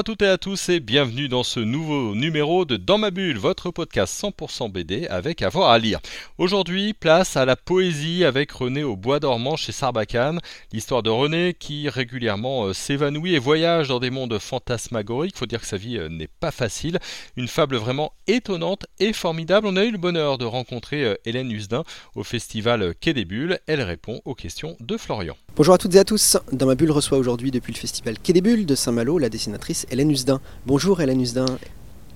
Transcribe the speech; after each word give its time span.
À 0.00 0.02
toutes 0.02 0.22
et 0.22 0.28
à 0.28 0.38
tous 0.38 0.70
et 0.70 0.80
bienvenue 0.80 1.28
dans 1.28 1.42
ce 1.42 1.60
nouveau 1.60 2.14
numéro 2.14 2.64
de 2.64 2.78
Dans 2.78 2.96
ma 2.96 3.10
bulle, 3.10 3.36
votre 3.36 3.70
podcast 3.70 4.24
100% 4.24 4.72
BD 4.72 5.06
avec 5.08 5.42
avoir 5.42 5.68
à 5.68 5.78
lire. 5.78 6.00
Aujourd'hui, 6.38 6.94
place 6.94 7.36
à 7.36 7.44
la 7.44 7.54
poésie 7.54 8.24
avec 8.24 8.50
René 8.50 8.82
au 8.82 8.96
bois 8.96 9.20
dormant 9.20 9.56
chez 9.56 9.72
Sarbacane. 9.72 10.40
L'histoire 10.72 11.02
de 11.02 11.10
René 11.10 11.52
qui 11.52 11.90
régulièrement 11.90 12.64
euh, 12.64 12.72
s'évanouit 12.72 13.34
et 13.34 13.38
voyage 13.38 13.88
dans 13.88 14.00
des 14.00 14.08
mondes 14.08 14.38
fantasmagoriques. 14.38 15.36
Faut 15.36 15.44
dire 15.44 15.60
que 15.60 15.66
sa 15.66 15.76
vie 15.76 15.98
euh, 15.98 16.08
n'est 16.08 16.28
pas 16.28 16.50
facile. 16.50 16.98
Une 17.36 17.48
fable 17.48 17.76
vraiment 17.76 18.14
étonnante 18.26 18.86
et 19.00 19.12
formidable. 19.12 19.66
On 19.66 19.76
a 19.76 19.84
eu 19.84 19.90
le 19.90 19.98
bonheur 19.98 20.38
de 20.38 20.46
rencontrer 20.46 21.04
euh, 21.04 21.14
Hélène 21.26 21.52
Usdin 21.52 21.84
au 22.14 22.24
festival 22.24 22.94
Quai 22.98 23.12
des 23.12 23.26
Bulles. 23.26 23.58
Elle 23.66 23.82
répond 23.82 24.22
aux 24.24 24.34
questions 24.34 24.78
de 24.80 24.96
Florian. 24.96 25.36
Bonjour 25.56 25.74
à 25.74 25.78
toutes 25.78 25.94
et 25.96 25.98
à 25.98 26.04
tous. 26.04 26.38
Dans 26.52 26.66
ma 26.66 26.76
bulle 26.76 26.92
reçoit 26.92 27.18
aujourd'hui 27.18 27.50
depuis 27.50 27.72
le 27.72 27.78
festival 27.78 28.16
Quai 28.18 28.32
des 28.32 28.40
Bulles 28.40 28.66
de 28.66 28.76
Saint-Malo 28.76 29.18
la 29.18 29.28
dessinatrice 29.28 29.84
Hélène 29.90 30.10
Usdin. 30.10 30.40
Bonjour 30.64 31.00
Hélène 31.00 31.20
Usdin. 31.20 31.44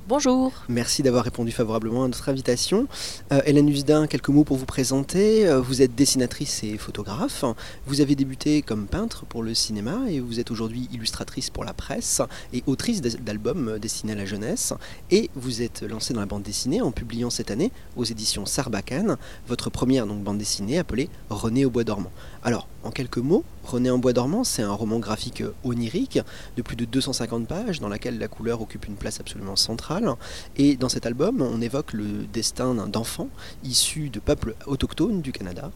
Bonjour. 0.07 0.53
Merci 0.69 1.03
d'avoir 1.03 1.25
répondu 1.25 1.51
favorablement 1.51 2.05
à 2.05 2.07
notre 2.07 2.29
invitation. 2.29 2.87
Euh, 3.33 3.41
Hélène 3.45 3.69
Usdin, 3.69 4.07
quelques 4.07 4.29
mots 4.29 4.45
pour 4.45 4.57
vous 4.57 4.67
présenter. 4.67 5.49
Euh, 5.49 5.61
vous 5.61 5.83
êtes 5.83 5.97
dessinatrice 5.97 6.63
et 6.63 6.79
photographe. 6.79 7.45
Vous 7.87 8.01
avez 8.01 8.15
débuté 8.15 8.63
comme 8.63 8.87
peintre 8.87 9.27
pour 9.27 9.43
le 9.43 9.53
cinéma 9.53 9.99
et 10.09 10.21
vous 10.21 10.39
êtes 10.39 10.53
aujourd'hui 10.53 10.89
illustratrice 10.93 11.51
pour 11.51 11.65
la 11.65 11.73
presse 11.73 12.23
et 12.53 12.63
autrice 12.67 13.01
d'albums 13.01 13.79
destinés 13.81 14.13
à 14.13 14.17
la 14.17 14.27
jeunesse. 14.27 14.75
Et 15.11 15.29
vous 15.35 15.61
êtes 15.61 15.83
lancée 15.83 16.15
dans 16.15 16.21
la 16.21 16.27
bande 16.27 16.45
dessinée 16.45 16.83
en 16.83 16.93
publiant 16.93 17.31
cette 17.31 17.51
année 17.51 17.73
aux 17.97 18.05
éditions 18.05 18.47
Sarbacane 18.47 19.17
votre 19.49 19.71
première 19.71 20.07
donc, 20.07 20.23
bande 20.23 20.39
dessinée 20.39 20.79
appelée 20.79 21.09
René 21.31 21.65
au 21.65 21.71
bois 21.71 21.85
dormant. 21.85 22.13
Alors, 22.45 22.69
en 22.85 22.91
quelques 22.91 23.19
mots, 23.19 23.45
René 23.65 23.91
en 23.91 23.99
bois 23.99 24.13
dormant, 24.13 24.45
c'est 24.45 24.63
un 24.63 24.73
roman 24.73 24.99
graphique 24.99 25.43
onirique 25.65 26.19
de 26.57 26.63
plus 26.63 26.77
de 26.77 26.85
250 26.85 27.49
pages 27.49 27.81
dans 27.81 27.89
laquelle 27.89 28.19
la 28.19 28.29
couleur 28.29 28.61
occupe 28.61 28.87
une 28.87 28.97
place 28.97 29.21
absolument 29.21 29.57
centrale. 29.57 30.15
Et 30.57 30.77
dans 30.77 30.91
cet 30.91 31.07
album, 31.07 31.41
on 31.41 31.63
évoque 31.63 31.95
le 31.95 32.27
destin 32.31 32.75
d'enfant 32.87 33.29
issu 33.65 34.11
de 34.11 34.21
peuples 34.21 34.55
autochtones 34.67 35.23
du 35.23 35.33
Canada. 35.33 35.71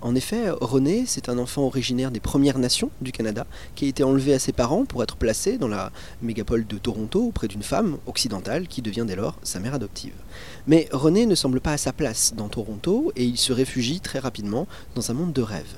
En 0.00 0.14
effet, 0.14 0.48
René, 0.50 1.04
c'est 1.06 1.28
un 1.28 1.36
enfant 1.36 1.62
originaire 1.64 2.10
des 2.10 2.20
Premières 2.20 2.58
Nations 2.58 2.90
du 3.02 3.12
Canada 3.12 3.46
qui 3.74 3.84
a 3.84 3.88
été 3.88 4.02
enlevé 4.02 4.32
à 4.32 4.38
ses 4.38 4.52
parents 4.52 4.86
pour 4.86 5.02
être 5.02 5.16
placé 5.16 5.58
dans 5.58 5.68
la 5.68 5.92
mégapole 6.22 6.66
de 6.66 6.78
Toronto 6.78 7.24
auprès 7.24 7.48
d'une 7.48 7.62
femme 7.62 7.98
occidentale 8.06 8.68
qui 8.68 8.80
devient 8.80 9.04
dès 9.06 9.16
lors 9.16 9.38
sa 9.42 9.60
mère 9.60 9.74
adoptive. 9.74 10.14
Mais 10.66 10.88
René 10.92 11.26
ne 11.26 11.34
semble 11.34 11.60
pas 11.60 11.72
à 11.72 11.78
sa 11.78 11.92
place 11.92 12.32
dans 12.34 12.48
Toronto 12.48 13.12
et 13.16 13.24
il 13.24 13.36
se 13.36 13.52
réfugie 13.52 14.00
très 14.00 14.18
rapidement 14.18 14.66
dans 14.94 15.10
un 15.10 15.14
monde 15.14 15.34
de 15.34 15.42
rêves. 15.42 15.76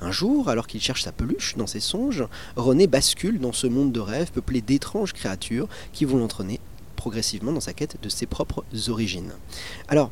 Un 0.00 0.12
jour, 0.12 0.48
alors 0.48 0.66
qu'il 0.66 0.80
cherche 0.80 1.02
sa 1.02 1.12
peluche 1.12 1.56
dans 1.56 1.66
ses 1.66 1.80
songes, 1.80 2.24
René 2.56 2.86
bascule 2.86 3.40
dans 3.40 3.52
ce 3.52 3.66
monde 3.66 3.92
de 3.92 4.00
rêve 4.00 4.30
peuplé 4.30 4.60
d'étranges 4.60 5.12
créatures 5.12 5.68
qui 5.92 6.04
vont 6.04 6.18
l'entraîner 6.18 6.60
progressivement 6.96 7.52
dans 7.52 7.60
sa 7.60 7.72
quête 7.72 7.98
de 8.02 8.08
ses 8.08 8.26
propres 8.26 8.64
origines. 8.88 9.32
Alors, 9.86 10.10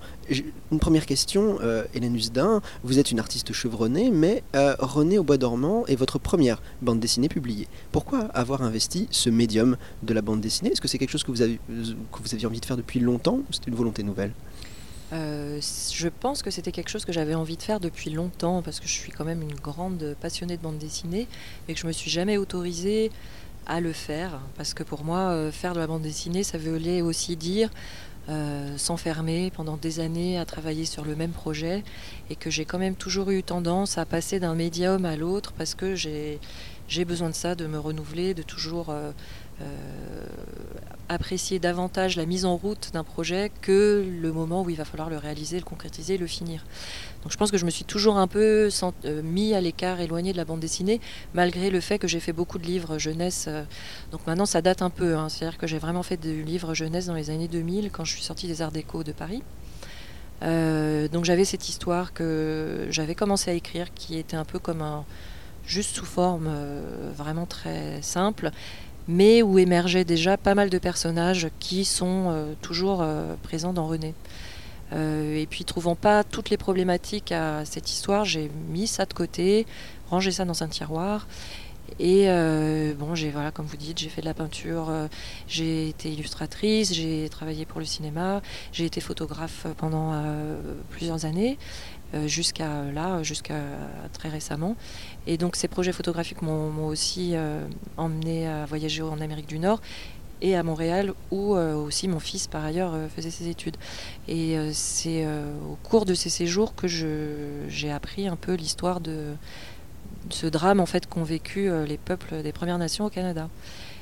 une 0.71 0.79
première 0.79 1.07
question, 1.07 1.59
euh, 1.61 1.85
Hélène 1.93 2.15
Usdin, 2.15 2.63
vous 2.85 3.01
êtes 3.01 3.11
une 3.11 3.19
artiste 3.19 3.53
chevronnée, 3.53 4.11
mais 4.13 4.45
euh, 4.55 4.77
René 4.79 5.19
au 5.19 5.25
bois 5.25 5.37
dormant 5.37 5.85
est 5.87 5.97
votre 5.97 6.21
première 6.21 6.63
bande 6.83 7.01
dessinée 7.01 7.29
publiée. 7.29 7.67
Pourquoi 7.91 8.21
avoir 8.27 8.63
investi 8.63 9.09
ce 9.11 9.29
médium 9.29 9.77
de 10.05 10.15
la 10.15 10.23
bande 10.23 10.41
dessinée? 10.41 10.71
Est-ce 10.71 10.81
que 10.81 10.87
c'est 10.87 10.99
quelque 10.99 11.11
chose 11.11 11.25
que 11.25 11.33
vous, 11.33 11.43
avez, 11.43 11.59
que 11.67 12.23
vous 12.23 12.33
aviez 12.35 12.47
envie 12.47 12.61
de 12.61 12.67
faire 12.67 12.77
depuis 12.77 13.01
longtemps? 13.01 13.39
Ou 13.39 13.47
c'est 13.51 13.67
une 13.67 13.75
volonté 13.75 14.05
nouvelle? 14.05 14.33
Euh, 15.13 15.61
je 15.93 16.09
pense 16.09 16.43
que 16.43 16.51
c'était 16.51 16.73
quelque 16.73 16.89
chose 16.89 17.05
que 17.05 17.13
j'avais 17.13 17.35
envie 17.35 17.57
de 17.57 17.63
faire 17.63 17.79
depuis 17.79 18.11
longtemps 18.11 18.63
parce 18.63 18.81
que 18.81 18.87
je 18.87 18.93
suis 18.93 19.13
quand 19.13 19.25
même 19.25 19.43
une 19.43 19.55
grande 19.55 20.17
passionnée 20.21 20.57
de 20.57 20.63
bande 20.63 20.79
dessinée 20.79 21.29
et 21.69 21.75
que 21.75 21.81
je 21.81 21.87
me 21.87 21.93
suis 21.93 22.11
jamais 22.11 22.39
autorisée 22.39 23.13
à 23.67 23.81
le 23.81 23.93
faire 23.93 24.41
parce 24.57 24.73
que 24.73 24.83
pour 24.83 25.05
moi 25.05 25.31
euh, 25.31 25.53
faire 25.53 25.75
de 25.75 25.79
la 25.79 25.87
bande 25.87 26.03
dessinée 26.03 26.43
ça 26.43 26.57
voulait 26.57 27.03
aussi 27.03 27.37
dire 27.37 27.71
euh, 28.31 28.79
s'enfermer 28.79 29.53
pendant 29.55 29.77
des 29.77 30.01
années 30.01 30.39
à 30.39 30.47
travailler 30.47 30.87
sur 30.87 31.05
le 31.05 31.15
même 31.15 31.33
projet 31.33 31.85
et 32.31 32.37
que 32.37 32.49
j'ai 32.49 32.65
quand 32.65 32.79
même 32.79 32.97
toujours 32.97 33.31
eu 33.31 33.43
tendance 33.43 33.99
à 33.99 34.07
passer 34.07 34.41
d'un 34.41 34.55
médium 34.55 35.05
à 35.05 35.17
l'autre 35.17 35.53
parce 35.53 35.75
que 35.75 35.95
j'ai 35.95 36.41
besoin 37.05 37.29
de 37.29 37.35
ça, 37.35 37.55
de 37.55 37.67
me 37.67 37.79
renouveler, 37.79 38.33
de 38.33 38.43
toujours 38.43 38.95
apprécier 41.09 41.59
davantage 41.59 42.17
la 42.17 42.27
mise 42.27 42.45
en 42.45 42.57
route 42.57 42.91
d'un 42.93 43.05
projet 43.05 43.51
que 43.61 44.05
le 44.21 44.33
moment 44.33 44.63
où 44.63 44.71
il 44.71 44.77
va 44.77 44.85
falloir 44.85 45.11
le 45.11 45.19
réaliser, 45.19 45.59
le 45.59 45.65
concrétiser, 45.65 46.17
le 46.17 46.27
finir. 46.27 46.65
Donc 47.23 47.33
je 47.33 47.37
pense 47.37 47.51
que 47.51 47.59
je 47.59 47.65
me 47.65 47.71
suis 47.71 47.85
toujours 47.85 48.17
un 48.17 48.27
peu 48.27 48.69
euh, 49.05 49.23
mis 49.23 49.55
à 49.55 49.61
l'écart, 49.61 50.01
éloigné 50.01 50.33
de 50.33 50.37
la 50.37 50.45
bande 50.45 50.61
dessinée, 50.61 51.01
malgré 51.35 51.71
le 51.71 51.81
fait 51.81 51.99
que 51.99 52.09
j'ai 52.09 52.21
fait 52.21 52.33
beaucoup 52.33 52.59
de 52.59 52.65
livres 52.65 52.99
jeunesse. 52.99 53.47
Euh, 53.49 53.65
donc 54.13 54.27
maintenant 54.27 54.47
ça 54.47 54.63
date 54.63 54.83
un 54.83 54.91
peu, 54.91 55.17
hein. 55.17 55.29
c'est-à-dire 55.29 55.59
que 55.59 55.67
j'ai 55.67 55.79
vraiment 55.79 56.03
fait 56.03 56.17
des 56.17 56.43
livres 56.43 56.75
jeunesse 56.75 57.07
dans 57.07 57.15
les 57.15 57.31
années 57.31 57.49
2000 57.49 57.91
quand 57.91 58.05
je 58.05 58.13
suis 58.13 58.23
sortie 58.23 58.47
des 58.47 58.63
Arts 58.63 58.73
Déco 58.73 59.05
de 59.05 59.13
Paris. 59.13 59.43
Euh, 60.43 61.09
donc 61.09 61.25
j'avais 61.25 61.45
cette 61.45 61.69
histoire 61.69 62.13
que 62.13 62.87
j'avais 62.91 63.15
commencé 63.15 63.51
à 63.51 63.55
écrire 63.55 63.93
qui 63.95 64.19
était 64.19 64.37
un 64.37 64.45
peu 64.45 64.59
comme 64.59 64.83
un 64.83 65.05
juste 65.67 65.97
sous 65.97 66.05
forme 66.05 66.51
vraiment 67.17 67.47
très 67.47 68.03
simple 68.03 68.51
mais 69.09 69.43
où 69.43 69.59
émergeaient 69.59 70.05
déjà 70.05 70.37
pas 70.37 70.55
mal 70.55 70.71
de 70.71 70.79
personnages 70.79 71.49
qui 71.61 71.85
sont 71.85 72.27
euh, 72.29 72.53
toujours 72.63 73.03
euh, 73.03 73.35
présents 73.43 73.73
dans 73.73 73.87
René. 73.87 74.15
Euh, 74.93 75.37
et 75.37 75.47
puis, 75.47 75.65
trouvant 75.65 75.95
pas 75.95 76.25
toutes 76.25 76.51
les 76.51 76.57
problématiques 76.57 77.33
à 77.33 77.65
cette 77.65 77.91
histoire, 77.91 78.25
j'ai 78.25 78.51
mis 78.69 78.87
ça 78.87 79.07
de 79.07 79.13
côté, 79.13 79.67
rangé 80.11 80.31
ça 80.31 80.45
dans 80.45 80.63
un 80.63 80.69
tiroir. 80.69 81.27
Et 82.01 82.27
bon, 82.99 83.15
j'ai 83.15 83.31
voilà, 83.31 83.51
comme 83.51 83.67
vous 83.67 83.77
dites, 83.77 83.99
j'ai 83.99 84.09
fait 84.09 84.21
de 84.21 84.27
la 84.27 84.35
peinture, 84.35 84.91
j'ai 85.47 85.89
été 85.89 86.13
illustratrice, 86.13 86.93
j'ai 86.93 87.29
travaillé 87.31 87.65
pour 87.67 87.81
le 87.81 87.87
cinéma, 87.87 88.43
j'ai 88.73 88.85
été 88.85 89.01
photographe 89.01 89.67
pendant 89.77 90.13
plusieurs 90.91 91.25
années. 91.25 91.59
Euh, 92.15 92.29
jusqu'à 92.29 92.85
là, 92.93 93.23
jusqu'à 93.23 93.61
très 94.13 94.29
récemment. 94.29 94.77
Et 95.27 95.37
donc 95.37 95.57
ces 95.57 95.69
projets 95.69 95.93
photographiques 95.93 96.43
m'ont 96.43 96.87
aussi 96.87 97.33
euh, 97.35 97.67
emmené 97.97 98.47
à 98.47 98.67
voyager 98.67 99.03
en 99.03 99.21
Amérique 99.21 99.49
du 99.49 99.59
Nord 99.59 99.81
et 100.41 100.55
à 100.55 100.63
Montréal 100.63 101.15
où 101.31 101.57
euh, 101.57 101.75
aussi 101.75 102.07
mon 102.07 102.21
fils 102.21 102.47
par 102.47 102.65
ailleurs 102.65 102.93
faisait 103.15 103.31
ses 103.31 103.49
études. 103.49 103.77
Et 104.29 104.57
c'est 104.73 105.27
au 105.27 105.77
cours 105.83 106.05
de 106.05 106.15
ces 106.15 106.31
séjours 106.31 106.75
que 106.77 106.87
j'ai 107.69 107.91
appris 107.91 108.29
un 108.29 108.37
peu 108.37 108.55
l'histoire 108.55 109.01
de, 109.01 109.35
ce 110.31 110.47
drame 110.47 110.81
en 110.81 110.87
fait 110.87 111.07
qu'ont 111.07 111.25
vécu 111.25 111.71
les 111.87 111.99
peuples 111.99 112.43
des 112.43 112.53
Premières 112.53 112.79
Nations 112.79 113.05
au 113.05 113.11
Canada. 113.11 113.49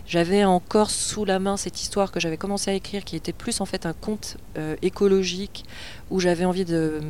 J'avais 0.07 0.45
encore 0.45 0.91
sous 0.91 1.25
la 1.25 1.39
main 1.39 1.57
cette 1.57 1.81
histoire 1.81 2.11
que 2.11 2.19
j'avais 2.19 2.37
commencé 2.37 2.71
à 2.71 2.75
écrire, 2.75 3.05
qui 3.05 3.15
était 3.15 3.33
plus 3.33 3.61
en 3.61 3.67
fait 3.67 3.87
un 3.87 3.93
conte 3.93 4.37
euh, 4.59 4.75
écologique, 4.83 5.65
où 6.11 6.19
j'avais 6.19 6.45
envie 6.45 6.65
de 6.65 7.01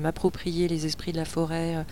m'approprier 0.00 0.66
les 0.66 0.86
esprits 0.86 1.12
de 1.12 1.18
la 1.18 1.26
forêt, 1.26 1.84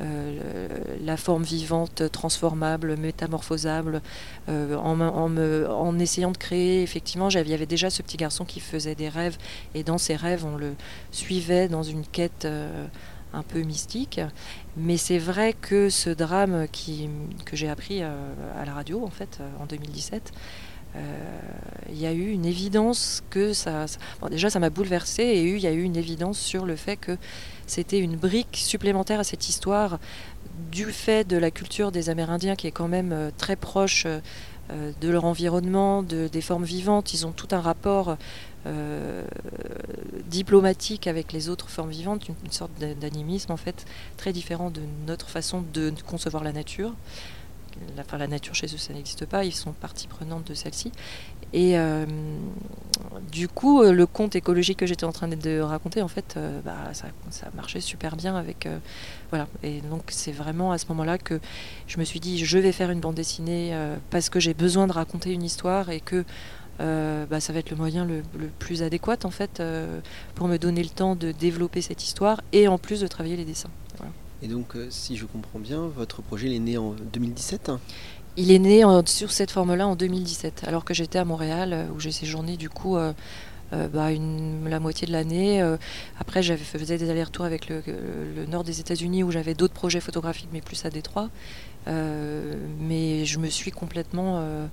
euh, 0.00 0.68
la 1.02 1.16
forme 1.16 1.42
vivante, 1.42 2.02
transformable, 2.12 2.96
métamorphosable, 2.96 4.02
euh, 4.48 4.76
en, 4.76 5.00
en, 5.00 5.98
essayant 5.98 6.30
de 6.30 6.36
créer, 6.36 6.82
effectivement, 6.82 7.30
il 7.30 7.48
y 7.48 7.54
avait 7.54 7.66
déjà 7.66 7.88
ce 7.88 8.02
petit 8.02 8.18
garçon 8.18 8.44
qui 8.44 8.60
faisait 8.60 8.94
des 8.94 9.08
rêves, 9.08 9.38
et 9.74 9.82
dans 9.82 9.98
ses 9.98 10.14
rêves, 10.14 10.44
on 10.44 10.56
le 10.56 10.74
suivait 11.10 11.68
dans 11.68 11.82
une 11.82 12.04
quête 12.04 12.46
un 13.32 13.42
peu 13.42 13.60
mystique. 13.60 14.20
Mais 14.76 14.96
c'est 14.96 15.18
vrai 15.18 15.54
que 15.54 15.90
ce 15.90 16.10
drame 16.10 16.66
qui, 16.70 17.08
que 17.44 17.56
j'ai 17.56 17.68
appris 17.68 18.02
euh, 18.02 18.12
à 18.60 18.64
la 18.64 18.74
radio, 18.74 19.04
en 19.04 19.10
fait, 19.10 19.38
euh, 19.40 19.48
en 19.60 19.66
2017, 19.66 20.32
euh, 20.94 21.00
il 21.90 21.98
y 21.98 22.06
a 22.06 22.12
eu 22.12 22.30
une 22.30 22.44
évidence 22.44 23.22
que 23.30 23.52
ça. 23.52 23.86
déjà, 24.30 24.50
ça 24.50 24.58
m'a 24.58 24.70
bouleversée 24.70 25.22
et 25.22 25.48
il 25.48 25.60
y 25.60 25.66
a 25.66 25.72
eu 25.72 25.82
une 25.82 25.96
évidence 25.96 26.38
sur 26.38 26.66
le 26.66 26.76
fait 26.76 26.96
que 26.96 27.16
c'était 27.66 27.98
une 27.98 28.16
brique 28.16 28.58
supplémentaire 28.62 29.20
à 29.20 29.24
cette 29.24 29.48
histoire 29.48 29.98
du 30.70 30.84
fait 30.86 31.26
de 31.26 31.38
la 31.38 31.50
culture 31.50 31.92
des 31.92 32.10
Amérindiens 32.10 32.56
qui 32.56 32.66
est 32.66 32.72
quand 32.72 32.88
même 32.88 33.30
très 33.38 33.56
proche 33.56 34.06
de 35.00 35.08
leur 35.08 35.24
environnement, 35.24 36.02
de, 36.02 36.28
des 36.28 36.40
formes 36.40 36.64
vivantes. 36.64 37.14
Ils 37.14 37.26
ont 37.26 37.32
tout 37.32 37.48
un 37.50 37.60
rapport 37.60 38.16
euh, 38.64 39.24
diplomatique 40.26 41.08
avec 41.08 41.32
les 41.32 41.48
autres 41.48 41.68
formes 41.68 41.90
vivantes, 41.90 42.28
une, 42.28 42.52
sorte 42.52 42.70
d'animisme 42.78 43.50
en 43.50 43.56
fait 43.56 43.84
très 44.16 44.32
différent 44.32 44.70
de 44.70 44.80
notre 45.06 45.28
façon 45.28 45.64
de, 45.74 45.92
concevoir 46.06 46.44
la 46.44 46.52
nature. 46.52 46.92
La, 48.18 48.26
nature 48.26 48.54
chez 48.54 48.66
eux, 48.66 48.78
ça 48.78 48.92
n'existe 48.92 49.26
pas. 49.26 49.44
Ils 49.44 49.54
sont 49.54 49.72
partie 49.72 50.06
prenante 50.06 50.46
de 50.46 50.54
celle-ci. 50.54 50.92
Et 51.52 51.78
euh, 51.78 52.06
du 53.30 53.48
coup, 53.48 53.82
euh, 53.82 53.92
le 53.92 54.06
conte 54.06 54.36
écologique 54.36 54.78
que 54.78 54.86
j'étais 54.86 55.04
en 55.04 55.12
train 55.12 55.28
de 55.28 55.60
raconter, 55.60 56.00
en 56.02 56.08
fait, 56.08 56.34
euh, 56.36 56.60
bah, 56.64 56.92
ça, 56.92 57.06
marchait 57.54 57.80
super 57.80 58.16
bien 58.16 58.36
avec. 58.36 58.68
voilà. 59.30 59.46
Et 59.62 59.80
donc, 59.82 60.04
c'est 60.08 60.32
vraiment 60.32 60.72
à 60.72 60.78
ce 60.78 60.86
moment-là 60.88 61.18
que 61.18 61.40
je 61.86 61.98
me 61.98 62.04
suis 62.04 62.20
dit, 62.20 62.44
je 62.44 62.58
vais 62.58 62.72
faire 62.72 62.90
une 62.90 63.00
bande 63.00 63.14
dessinée 63.14 63.76
parce 64.10 64.28
que 64.30 64.40
j'ai 64.40 64.54
besoin 64.54 64.86
de 64.86 64.92
raconter 64.92 65.32
une 65.32 65.42
histoire 65.42 65.90
et 65.90 66.00
que. 66.00 66.24
bah, 66.78 67.40
ça 67.40 67.52
va 67.52 67.60
être 67.60 67.70
le 67.70 67.76
moyen 67.76 68.04
le, 68.04 68.22
le 68.36 68.48
plus 68.58 68.82
adéquat 68.82 69.18
en 69.24 69.30
fait 69.30 69.62
pour 70.34 70.48
me 70.48 70.56
donner 70.56 70.82
le 70.82 70.88
temps 70.88 71.14
de 71.14 71.30
développer 71.30 71.80
cette 71.80 72.02
histoire 72.02 72.40
et 72.52 72.66
en 72.66 72.78
plus 72.78 73.00
de 73.00 73.06
travailler 73.06 73.36
les 73.36 73.44
dessins. 73.44 73.70
Et 74.42 74.48
donc, 74.48 74.74
euh, 74.76 74.88
si 74.90 75.16
je 75.16 75.24
comprends 75.26 75.58
bien, 75.60 75.86
votre 75.86 76.20
projet 76.22 76.54
est 76.54 76.58
né 76.58 76.76
en 76.76 76.94
2017 77.12 77.70
Il 78.36 78.50
est 78.50 78.58
né 78.58 78.84
en- 78.84 79.04
sur 79.06 79.30
cette 79.30 79.50
forme-là 79.50 79.86
en 79.86 79.94
2017, 79.96 80.64
alors 80.66 80.84
que 80.84 80.94
j'étais 80.94 81.18
à 81.18 81.24
Montréal, 81.24 81.72
euh, 81.72 81.86
où 81.94 82.00
j'ai 82.00 82.12
séjourné 82.12 82.56
du 82.56 82.68
coup 82.70 82.96
euh, 82.96 83.12
euh, 83.72 83.88
bah, 83.88 84.08
la 84.68 84.80
moitié 84.80 85.06
de 85.06 85.12
l'année. 85.12 85.62
Euh, 85.62 85.76
après, 86.18 86.42
j'avais 86.42 86.64
faisais 86.64 86.98
des 86.98 87.10
allers-retours 87.10 87.44
avec 87.44 87.68
le, 87.68 87.82
le 87.86 88.46
nord 88.46 88.64
des 88.64 88.80
États-Unis, 88.80 89.22
où 89.22 89.30
j'avais 89.30 89.54
d'autres 89.54 89.74
projets 89.74 90.00
photographiques, 90.00 90.48
mais 90.52 90.60
plus 90.62 90.84
à 90.84 90.90
Détroit. 90.90 91.28
Euh, 91.88 92.54
mais 92.80 93.24
je 93.26 93.38
me 93.38 93.48
suis 93.48 93.70
complètement 93.70 94.38
euh, 94.40 94.66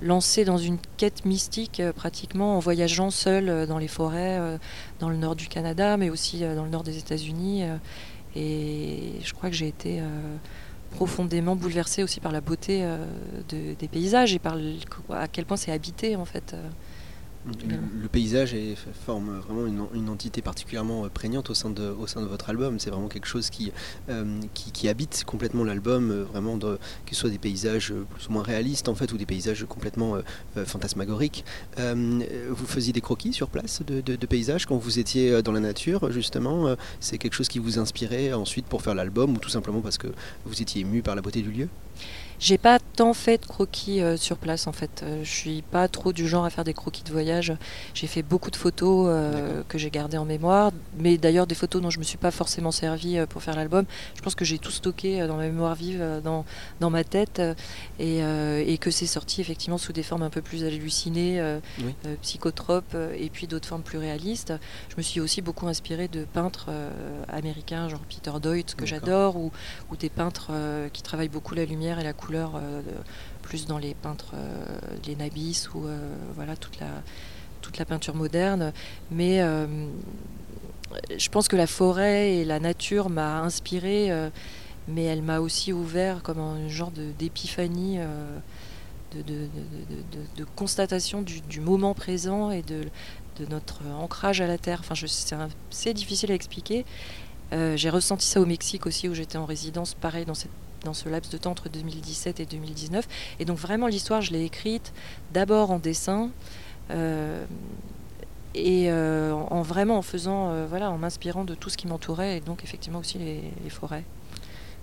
lancée 0.00 0.44
dans 0.44 0.58
une 0.58 0.78
quête 0.96 1.24
mystique, 1.24 1.80
euh, 1.80 1.92
pratiquement 1.92 2.56
en 2.56 2.60
voyageant 2.60 3.10
seule 3.10 3.48
euh, 3.48 3.66
dans 3.66 3.78
les 3.78 3.88
forêts, 3.88 4.38
euh, 4.38 4.58
dans 5.00 5.08
le 5.08 5.16
nord 5.16 5.34
du 5.36 5.48
Canada, 5.48 5.96
mais 5.96 6.08
aussi 6.10 6.44
euh, 6.44 6.54
dans 6.54 6.64
le 6.64 6.70
nord 6.70 6.84
des 6.84 6.98
États-Unis. 6.98 7.64
Euh, 8.38 9.18
et 9.18 9.20
je 9.24 9.32
crois 9.34 9.50
que 9.50 9.56
j'ai 9.56 9.68
été 9.68 10.00
euh, 10.00 10.04
profondément 10.90 11.56
bouleversée 11.56 12.02
aussi 12.02 12.20
par 12.20 12.32
la 12.32 12.40
beauté 12.40 12.80
euh, 12.82 13.04
de- 13.48 13.74
des 13.78 13.88
paysages 13.88 14.34
et 14.34 14.38
par 14.38 14.56
à 15.10 15.28
quel 15.28 15.44
point 15.44 15.56
c'est 15.56 15.72
habité 15.72 16.16
en 16.16 16.24
fait. 16.24 16.54
Le, 17.46 17.76
le 18.02 18.08
paysage 18.08 18.52
est- 18.52 18.76
forme 19.06 19.38
vraiment 19.38 19.66
une, 19.66 19.86
une 19.94 20.08
entité 20.10 20.42
particulièrement 20.42 21.04
euh, 21.04 21.08
prégnante 21.08 21.48
au 21.48 21.54
sein 21.54 21.70
de, 21.70 21.88
au 21.88 22.06
sein 22.06 22.20
de 22.20 22.26
votre 22.26 22.50
album. 22.50 22.78
C'est 22.78 22.90
vraiment 22.90 23.08
quelque 23.08 23.26
chose 23.26 23.48
qui, 23.48 23.72
euh, 24.10 24.40
qui, 24.52 24.70
qui 24.70 24.88
habite 24.88 25.24
complètement 25.24 25.64
l'album, 25.64 26.10
euh, 26.10 26.24
vraiment 26.24 26.58
de, 26.58 26.78
que 27.06 27.14
ce 27.14 27.20
soit 27.22 27.30
des 27.30 27.38
paysages 27.38 27.94
plus 28.10 28.26
ou 28.28 28.32
moins 28.32 28.42
réalistes 28.42 28.88
en 28.88 28.94
fait, 28.94 29.12
ou 29.12 29.16
des 29.16 29.24
paysages 29.24 29.64
complètement 29.66 30.16
euh, 30.16 30.64
fantasmagoriques. 30.66 31.44
Euh, 31.78 32.20
vous 32.50 32.66
faisiez 32.66 32.92
des 32.92 33.00
croquis 33.00 33.32
sur 33.32 33.48
place 33.48 33.80
de, 33.86 34.00
de- 34.02 34.16
de 34.16 34.26
paysages 34.26 34.66
quand 34.66 34.76
vous 34.76 34.98
étiez 34.98 35.40
dans 35.42 35.52
la 35.52 35.60
nature, 35.60 36.10
justement. 36.12 36.74
C'est 37.00 37.16
quelque 37.18 37.34
chose 37.34 37.48
qui 37.48 37.60
vous 37.60 37.78
inspirait 37.78 38.32
ensuite 38.32 38.66
pour 38.66 38.82
faire 38.82 38.94
l'album, 38.94 39.34
ou 39.34 39.38
tout 39.38 39.48
simplement 39.48 39.80
parce 39.80 39.96
que 39.96 40.08
vous 40.44 40.60
étiez 40.60 40.82
ému 40.82 41.02
par 41.02 41.14
la 41.14 41.22
beauté 41.22 41.40
du 41.40 41.50
lieu? 41.50 41.68
J'ai 42.40 42.56
pas 42.58 42.78
tant 42.78 43.14
fait 43.14 43.38
de 43.38 43.46
croquis 43.46 44.00
euh, 44.00 44.16
sur 44.16 44.36
place 44.36 44.66
en 44.68 44.72
fait. 44.72 45.02
Euh, 45.02 45.24
je 45.24 45.30
suis 45.30 45.62
pas 45.62 45.88
trop 45.88 46.12
du 46.12 46.28
genre 46.28 46.44
à 46.44 46.50
faire 46.50 46.62
des 46.64 46.72
croquis 46.74 47.02
de 47.02 47.10
voyage. 47.10 47.52
J'ai 47.94 48.06
fait 48.06 48.22
beaucoup 48.22 48.50
de 48.52 48.56
photos 48.56 49.06
euh, 49.10 49.62
que 49.68 49.76
j'ai 49.76 49.90
gardées 49.90 50.18
en 50.18 50.24
mémoire, 50.24 50.70
mais 50.98 51.18
d'ailleurs 51.18 51.46
des 51.48 51.56
photos 51.56 51.82
dont 51.82 51.90
je 51.90 51.98
me 51.98 52.04
suis 52.04 52.16
pas 52.18 52.30
forcément 52.30 52.70
servi 52.70 53.18
euh, 53.18 53.26
pour 53.26 53.42
faire 53.42 53.56
l'album. 53.56 53.84
Je 54.14 54.22
pense 54.22 54.34
que 54.36 54.44
j'ai 54.44 54.58
tout 54.58 54.70
stocké 54.70 55.26
dans 55.26 55.36
ma 55.36 55.42
mémoire 55.44 55.74
vive, 55.74 56.04
dans, 56.22 56.44
dans 56.80 56.90
ma 56.90 57.02
tête, 57.04 57.42
et, 57.98 58.18
et 58.20 58.78
que 58.78 58.90
c'est 58.90 59.06
sorti 59.06 59.40
effectivement 59.40 59.78
sous 59.78 59.92
des 59.92 60.02
formes 60.02 60.22
un 60.22 60.30
peu 60.30 60.42
plus 60.42 60.64
hallucinées, 60.64 61.58
Oui. 61.80 61.94
psychotropes, 62.22 62.96
et 63.16 63.28
puis 63.30 63.46
d'autres 63.46 63.68
formes 63.68 63.82
plus 63.82 63.98
réalistes. 63.98 64.52
Je 64.90 64.96
me 64.96 65.02
suis 65.02 65.20
aussi 65.20 65.40
beaucoup 65.42 65.66
inspirée 65.68 66.08
de 66.08 66.24
peintres 66.24 66.68
américains, 67.28 67.88
genre 67.88 68.00
Peter 68.08 68.32
Doigt, 68.40 68.74
que 68.76 68.86
j'adore, 68.86 69.36
ou, 69.36 69.50
ou 69.90 69.96
des 69.96 70.08
peintres 70.10 70.50
qui 70.92 71.02
travaillent 71.02 71.28
beaucoup 71.28 71.54
la 71.54 71.64
lumière 71.64 71.98
et 71.98 72.04
la 72.04 72.12
couleur, 72.12 72.27
euh, 72.36 72.82
plus 73.42 73.66
dans 73.66 73.78
les 73.78 73.94
peintres, 73.94 74.32
euh, 74.34 74.78
les 75.06 75.16
Nabis 75.16 75.68
ou 75.74 75.86
euh, 75.86 75.98
voilà 76.34 76.56
toute 76.56 76.78
la 76.80 77.02
toute 77.62 77.78
la 77.78 77.84
peinture 77.84 78.14
moderne. 78.14 78.72
Mais 79.10 79.40
je 81.16 81.28
pense 81.28 81.48
que 81.48 81.56
la 81.56 81.66
forêt 81.66 82.36
et 82.36 82.44
la 82.44 82.60
nature 82.60 83.10
m'a 83.10 83.40
inspirée, 83.40 84.10
mais 84.86 85.02
elle 85.02 85.22
m'a 85.22 85.40
aussi 85.40 85.72
ouvert 85.72 86.22
comme 86.22 86.38
un 86.38 86.68
genre 86.68 86.92
d'épiphanie. 86.92 87.98
de, 89.12 89.48
constatation 90.54 91.20
du, 91.20 91.60
moment 91.60 91.94
présent 91.94 92.52
et 92.52 92.62
de, 92.62 92.84
notre 93.50 93.80
ancrage 93.98 94.40
à 94.40 94.46
la 94.46 94.56
terre. 94.56 94.80
Enfin, 94.80 94.94
c'est 95.70 95.94
difficile 95.94 96.30
à 96.30 96.34
expliquer. 96.34 96.86
J'ai 97.50 97.90
ressenti 97.90 98.24
ça 98.24 98.40
au 98.40 98.46
Mexique 98.46 98.86
aussi, 98.86 99.08
où 99.08 99.14
j'étais 99.14 99.36
en 99.36 99.46
résidence, 99.46 99.94
pareil, 99.94 100.24
dans, 100.24 100.34
cette, 100.34 100.52
dans 100.84 100.94
ce 100.94 101.08
laps 101.08 101.30
de 101.32 101.38
temps 101.38 101.50
entre 101.50 101.68
2017 101.68 102.40
et 102.40 102.46
2019. 102.46 103.06
Et 103.38 103.44
donc 103.44 103.58
vraiment, 103.58 103.86
l'histoire, 103.86 104.20
je 104.22 104.32
l'ai 104.32 104.44
écrite 104.44 104.92
d'abord 105.32 105.70
en 105.70 105.78
dessin, 105.78 106.30
euh, 106.90 107.44
et 108.54 108.90
euh, 108.90 109.32
en, 109.32 109.58
en 109.58 109.62
vraiment 109.62 109.98
en 109.98 110.02
faisant, 110.02 110.50
euh, 110.50 110.66
voilà, 110.66 110.90
en 110.90 110.98
m'inspirant 110.98 111.44
de 111.44 111.54
tout 111.54 111.70
ce 111.70 111.76
qui 111.76 111.86
m'entourait, 111.86 112.38
et 112.38 112.40
donc 112.40 112.64
effectivement 112.64 113.00
aussi 113.00 113.18
les 113.18 113.70
forêts. 113.70 114.04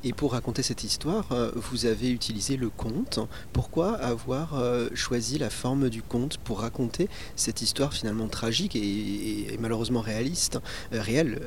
Et 0.07 0.13
pour 0.13 0.33
raconter 0.33 0.61
cette 0.61 0.83
histoire, 0.83 1.25
euh, 1.31 1.49
vous 1.55 1.87
avez 1.87 2.11
utilisé 2.11 2.57
le 2.57 2.69
conte. 2.69 3.19
Pourquoi 3.53 3.95
avoir 3.95 4.53
euh, 4.53 4.87
choisi 4.93 5.39
la 5.39 5.49
forme 5.49 5.89
du 5.89 6.03
conte 6.03 6.37
pour 6.37 6.59
raconter 6.59 7.09
cette 7.35 7.63
histoire 7.63 7.91
finalement 7.91 8.27
tragique 8.27 8.75
et, 8.75 9.57
malheureusement 9.59 10.01
réaliste, 10.01 10.59
euh, 10.93 11.01
réelle, 11.01 11.41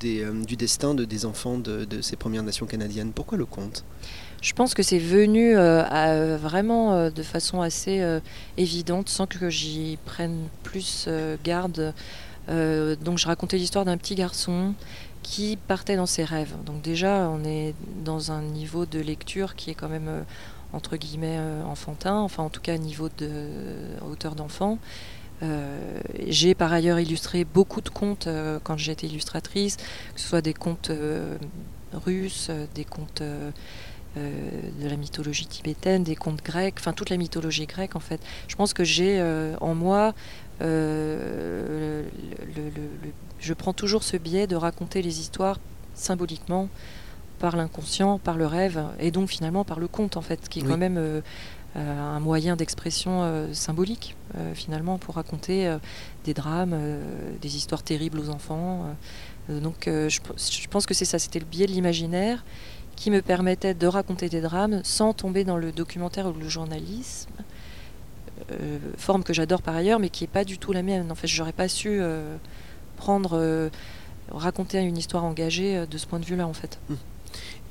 du 0.00 0.56
destin 0.56 0.94
de, 0.94 1.04
des 1.04 1.24
enfants 1.24 1.56
de, 1.56 1.86
ces 2.00 2.16
Premières 2.16 2.42
Nations 2.42 2.66
canadiennes? 2.66 3.12
Pourquoi 3.12 3.38
le 3.38 3.46
conte? 3.46 3.84
Je 4.42 4.54
pense 4.54 4.74
que 4.74 4.82
c'est 4.82 4.98
venu 4.98 5.54
vraiment 5.54 7.10
de 7.10 7.22
façon 7.22 7.60
assez 7.60 8.02
évidente, 8.56 9.08
sans 9.08 9.26
que 9.26 9.50
j'y 9.50 9.98
prenne 10.04 10.48
plus 10.62 11.08
garde. 11.44 11.94
Donc 12.48 13.18
je 13.18 13.26
racontais 13.26 13.58
l'histoire 13.58 13.84
d'un 13.84 13.98
petit 13.98 14.14
garçon 14.14 14.74
qui 15.30 15.56
partait 15.56 15.94
dans 15.94 16.06
ses 16.06 16.24
rêves. 16.24 16.56
Donc 16.66 16.82
déjà, 16.82 17.28
on 17.30 17.44
est 17.44 17.72
dans 18.04 18.32
un 18.32 18.42
niveau 18.42 18.84
de 18.84 18.98
lecture 18.98 19.54
qui 19.54 19.70
est 19.70 19.74
quand 19.74 19.88
même 19.88 20.08
euh, 20.08 20.22
entre 20.72 20.96
guillemets 20.96 21.36
euh, 21.38 21.62
enfantin, 21.62 22.16
enfin 22.16 22.42
en 22.42 22.48
tout 22.48 22.60
cas 22.60 22.76
niveau 22.78 23.08
de 23.16 23.30
hauteur 24.10 24.34
d'enfant. 24.34 24.78
Euh, 25.44 26.00
j'ai 26.26 26.56
par 26.56 26.72
ailleurs 26.72 26.98
illustré 26.98 27.44
beaucoup 27.44 27.80
de 27.80 27.90
contes 27.90 28.28
quand 28.64 28.76
j'étais 28.76 29.06
illustratrice, 29.06 29.76
que 29.76 30.20
ce 30.20 30.26
soit 30.26 30.42
des 30.42 30.52
contes 30.52 30.90
russes, 31.92 32.50
des 32.74 32.84
contes 32.84 33.22
de 34.16 34.88
la 34.88 34.96
mythologie 34.96 35.46
tibétaine, 35.46 36.02
des 36.02 36.16
contes 36.16 36.42
grecs, 36.44 36.74
enfin 36.78 36.92
toute 36.92 37.10
la 37.10 37.16
mythologie 37.16 37.66
grecque 37.66 37.94
en 37.94 38.00
fait. 38.00 38.20
Je 38.48 38.56
pense 38.56 38.74
que 38.74 38.82
j'ai 38.84 39.20
euh, 39.20 39.56
en 39.60 39.74
moi, 39.74 40.14
euh, 40.62 42.02
le- 42.40 42.62
le- 42.62 42.70
le- 42.70 42.70
le- 43.04 43.12
je 43.38 43.54
prends 43.54 43.72
toujours 43.72 44.02
ce 44.02 44.16
biais 44.16 44.46
de 44.46 44.56
raconter 44.56 45.02
les 45.02 45.20
histoires 45.20 45.58
symboliquement 45.94 46.68
par 47.38 47.56
l'inconscient, 47.56 48.18
par 48.18 48.36
le 48.36 48.46
rêve, 48.46 48.82
et 48.98 49.10
donc 49.10 49.28
finalement 49.28 49.64
par 49.64 49.78
le 49.78 49.88
conte 49.88 50.16
en 50.16 50.22
fait, 50.22 50.48
qui 50.48 50.58
est 50.60 50.62
Oui. 50.62 50.68
quand 50.68 50.76
même 50.76 50.96
euh, 50.98 51.20
euh, 51.76 52.16
un 52.16 52.20
moyen 52.20 52.56
d'expression 52.56 53.22
euh, 53.22 53.54
symbolique 53.54 54.16
euh, 54.36 54.54
finalement 54.54 54.98
pour 54.98 55.14
raconter 55.14 55.68
euh, 55.68 55.78
des 56.24 56.34
drames, 56.34 56.72
euh, 56.74 57.00
des 57.40 57.56
histoires 57.56 57.82
terribles 57.82 58.18
aux 58.18 58.28
enfants. 58.30 58.86
Euh, 59.50 59.60
donc 59.60 59.86
euh, 59.88 60.08
je, 60.08 60.20
je 60.36 60.68
pense 60.68 60.84
que 60.84 60.94
c'est 60.94 61.04
ça, 61.04 61.18
c'était 61.18 61.38
le 61.38 61.44
biais 61.46 61.66
de 61.66 61.72
l'imaginaire 61.72 62.44
qui 63.00 63.10
me 63.10 63.22
permettait 63.22 63.72
de 63.72 63.86
raconter 63.86 64.28
des 64.28 64.42
drames 64.42 64.82
sans 64.84 65.14
tomber 65.14 65.42
dans 65.42 65.56
le 65.56 65.72
documentaire 65.72 66.26
ou 66.26 66.34
le 66.38 66.50
journalisme, 66.50 67.30
euh, 68.52 68.78
forme 68.98 69.24
que 69.24 69.32
j'adore 69.32 69.62
par 69.62 69.74
ailleurs, 69.74 69.98
mais 69.98 70.10
qui 70.10 70.24
n'est 70.24 70.28
pas 70.28 70.44
du 70.44 70.58
tout 70.58 70.72
la 70.72 70.82
mienne. 70.82 71.10
En 71.10 71.14
fait, 71.14 71.26
j'aurais 71.26 71.54
pas 71.54 71.66
su 71.66 71.88
euh, 71.88 72.36
prendre, 72.98 73.38
euh, 73.38 73.70
raconter 74.30 74.80
une 74.80 74.98
histoire 74.98 75.24
engagée 75.24 75.86
de 75.90 75.96
ce 75.96 76.06
point 76.06 76.18
de 76.18 76.26
vue-là, 76.26 76.46
en 76.46 76.52
fait. 76.52 76.78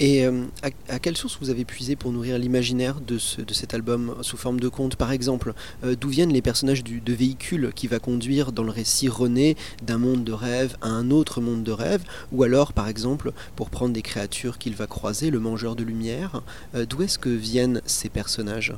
Et 0.01 0.25
euh, 0.25 0.45
à, 0.63 0.69
à 0.93 0.99
quelle 0.99 1.17
source 1.17 1.37
vous 1.41 1.49
avez 1.49 1.65
puisé 1.65 1.97
pour 1.97 2.13
nourrir 2.13 2.37
l'imaginaire 2.39 3.01
de, 3.01 3.17
ce- 3.17 3.41
de 3.41 3.53
cet 3.53 3.73
album 3.73 4.15
sous 4.21 4.37
forme 4.37 4.59
de 4.61 4.69
conte 4.69 4.95
Par 4.95 5.11
exemple, 5.11 5.53
euh, 5.83 5.95
d'où 5.99 6.07
viennent 6.07 6.31
les 6.31 6.41
personnages 6.41 6.85
du, 6.85 7.01
de 7.01 7.13
véhicule 7.13 7.71
qui 7.75 7.87
va 7.87 7.99
conduire 7.99 8.53
dans 8.53 8.63
le 8.63 8.71
récit 8.71 9.09
René 9.09 9.57
d'un 9.85 9.97
monde 9.97 10.23
de 10.23 10.31
rêve 10.31 10.77
à 10.81 10.87
un 10.87 11.11
autre 11.11 11.41
monde 11.41 11.63
de 11.63 11.73
rêve? 11.73 12.03
Ou 12.31 12.43
alors, 12.43 12.71
par 12.71 12.87
exemple, 12.87 13.33
pour 13.57 13.69
prendre 13.69 13.93
des 13.93 14.01
créatures 14.01 14.57
qu'il 14.57 14.73
va 14.73 14.87
croiser, 14.87 15.31
le 15.31 15.39
mangeur 15.39 15.75
de 15.75 15.83
lumière, 15.83 16.43
euh, 16.75 16.85
d'où 16.85 17.01
est-ce 17.03 17.19
que 17.19 17.29
viennent 17.29 17.81
ces 17.85 18.07
personnages? 18.07 18.73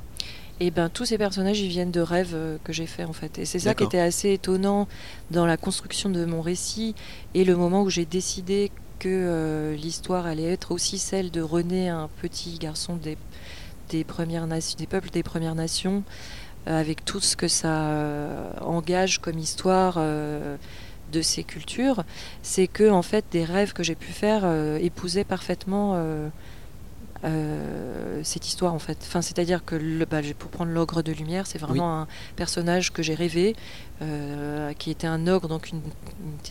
Et 0.59 0.71
ben 0.71 0.89
tous 0.89 1.05
ces 1.05 1.17
personnages, 1.19 1.59
ils 1.59 1.69
viennent 1.69 1.91
de 1.91 2.01
rêves 2.01 2.33
euh, 2.33 2.57
que 2.63 2.73
j'ai 2.73 2.85
fait 2.87 3.03
en 3.03 3.13
fait. 3.13 3.37
Et 3.37 3.45
c'est 3.45 3.59
ça 3.59 3.75
qui 3.75 3.83
était 3.83 3.99
assez 3.99 4.33
étonnant 4.33 4.87
dans 5.29 5.45
la 5.45 5.57
construction 5.57 6.09
de 6.09 6.25
mon 6.25 6.41
récit 6.41 6.95
et 7.35 7.43
le 7.45 7.55
moment 7.55 7.83
où 7.83 7.89
j'ai 7.91 8.05
décidé 8.05 8.71
que 9.01 9.09
euh, 9.09 9.75
l'histoire 9.75 10.27
allait 10.27 10.51
être 10.51 10.71
aussi 10.71 10.99
celle 10.99 11.31
de 11.31 11.41
René, 11.41 11.89
un 11.89 12.07
petit 12.21 12.59
garçon 12.59 12.95
des, 12.95 14.03
premières 14.03 14.45
des 14.45 14.87
peuples 14.87 15.09
des 15.09 15.23
Premières 15.23 15.55
Nations, 15.55 16.03
euh, 16.67 16.79
avec 16.79 17.03
tout 17.03 17.19
ce 17.19 17.35
que 17.35 17.47
ça 17.47 17.87
euh, 17.87 18.51
engage 18.61 19.19
comme 19.19 19.39
histoire. 19.39 19.99
de 21.11 21.21
ces 21.21 21.43
cultures, 21.43 22.05
c'est 22.41 22.67
que 22.67 22.89
en 22.89 23.01
fait 23.01 23.25
des 23.31 23.43
rêves 23.43 23.73
que 23.73 23.83
j'ai 23.83 23.95
pu 23.95 24.13
faire 24.13 24.45
épousaient 24.79 25.25
parfaitement 25.25 26.01
euh, 27.23 28.21
cette 28.23 28.47
histoire 28.47 28.73
en 28.73 28.79
fait. 28.79 28.97
Enfin, 29.03 29.21
c'est-à-dire 29.21 29.63
que 29.63 29.75
le, 29.75 30.05
bah, 30.05 30.21
pour 30.39 30.49
prendre 30.49 30.71
l'ogre 30.71 31.03
de 31.03 31.11
lumière, 31.11 31.45
c'est 31.45 31.59
vraiment 31.59 32.01
un 32.01 32.07
personnage 32.35 32.91
que 32.91 33.03
j'ai 33.03 33.13
rêvé, 33.13 33.55
euh, 34.01 34.73
qui 34.73 34.89
était 34.89 35.05
un 35.05 35.27
ogre, 35.27 35.47
donc 35.47 35.69
une, 35.69 35.81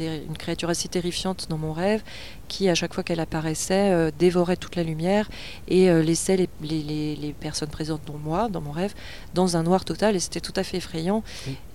une, 0.01 0.37
créature 0.37 0.71
assez 0.71 0.89
terrifiante 0.89 1.49
dans 1.49 1.59
mon 1.59 1.73
rêve, 1.73 2.03
qui 2.47 2.69
à 2.69 2.77
chaque 2.77 2.95
fois 2.95 3.03
qu'elle 3.03 3.19
apparaissait 3.19 3.91
euh, 3.91 4.11
dévorait 4.17 4.57
toute 4.57 4.77
la 4.77 4.85
lumière 4.85 5.29
et 5.67 5.91
laissait 6.03 6.37
les, 6.37 6.49
les, 6.63 7.17
les, 7.17 7.33
personnes 7.33 7.71
présentes, 7.71 8.03
dont 8.07 8.19
moi, 8.19 8.49
dans 8.49 8.61
mon 8.61 8.73
rêve, 8.73 8.95
dans 9.35 9.57
un 9.57 9.65
noir 9.65 9.85
total. 9.85 10.15
Et 10.15 10.21
c'était 10.21 10.41
tout 10.41 10.55
à 10.55 10.63
fait 10.63 10.77
effrayant. 10.77 11.25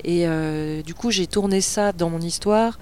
Et 0.04 0.26
du 0.86 0.94
coup, 0.94 1.12
j'ai 1.12 1.28
tourné 1.28 1.62
ça 1.62 1.92
dans 1.92 2.10
mon 2.10 2.22
histoire. 2.22 2.78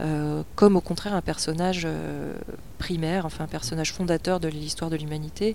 Euh, 0.00 0.42
comme 0.56 0.76
au 0.76 0.80
contraire 0.80 1.14
un 1.14 1.20
personnage 1.20 1.82
euh, 1.84 2.34
primaire, 2.78 3.26
enfin 3.26 3.44
un 3.44 3.48
personnage 3.48 3.92
fondateur 3.92 4.40
de 4.40 4.48
l'histoire 4.48 4.90
de 4.90 4.96
l'humanité, 4.96 5.54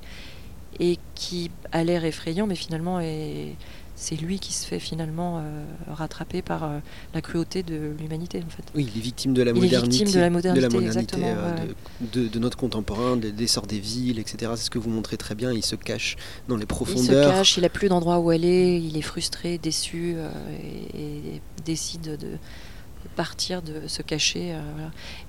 et 0.80 0.98
qui 1.14 1.52
a 1.72 1.84
l'air 1.84 2.06
effrayant, 2.06 2.48
mais 2.48 2.56
finalement 2.56 3.02
c'est 3.96 4.16
lui 4.16 4.40
qui 4.40 4.54
se 4.54 4.66
fait 4.66 4.80
finalement 4.80 5.40
euh, 5.40 5.66
rattraper 5.92 6.42
par 6.42 6.72
la 7.14 7.22
cruauté 7.22 7.64
de 7.64 7.92
l'humanité 8.00 8.42
en 8.46 8.50
fait. 8.50 8.64
Oui, 8.76 8.88
il 8.90 8.98
est 8.98 9.04
victime 9.04 9.34
de 9.34 9.42
la 9.42 9.52
modernité, 9.52 10.06
de 10.06 10.20
la 10.20 10.30
modernité, 10.30 11.18
de, 12.00 12.40
notre 12.40 12.56
contemporain, 12.56 13.18
des 13.18 13.34
l'essor 13.34 13.68
des 13.68 13.80
villes, 13.80 14.20
etc. 14.20 14.54
C'est 14.56 14.66
ce 14.66 14.70
que 14.70 14.80
vous 14.80 14.90
montrez 14.90 15.18
très 15.18 15.36
bien. 15.36 15.52
Il 15.52 15.66
se 15.66 15.76
cache 15.76 16.16
dans 16.48 16.56
les 16.56 16.66
profondeurs. 16.66 17.24
Il 17.24 17.32
se 17.32 17.38
cache, 17.38 17.58
il 17.58 17.66
a 17.66 17.70
plus 17.70 17.90
d'endroit 17.90 18.20
où 18.20 18.30
aller, 18.30 18.78
il 18.78 18.96
est 18.96 19.02
frustré, 19.02 19.58
déçu 19.58 20.16
et, 20.96 21.42
décide 21.66 22.18
de 22.18 22.38
partir, 23.16 23.62
de 23.62 23.88
se 23.88 24.02
cacher. 24.02 24.54
Euh, 24.54 24.62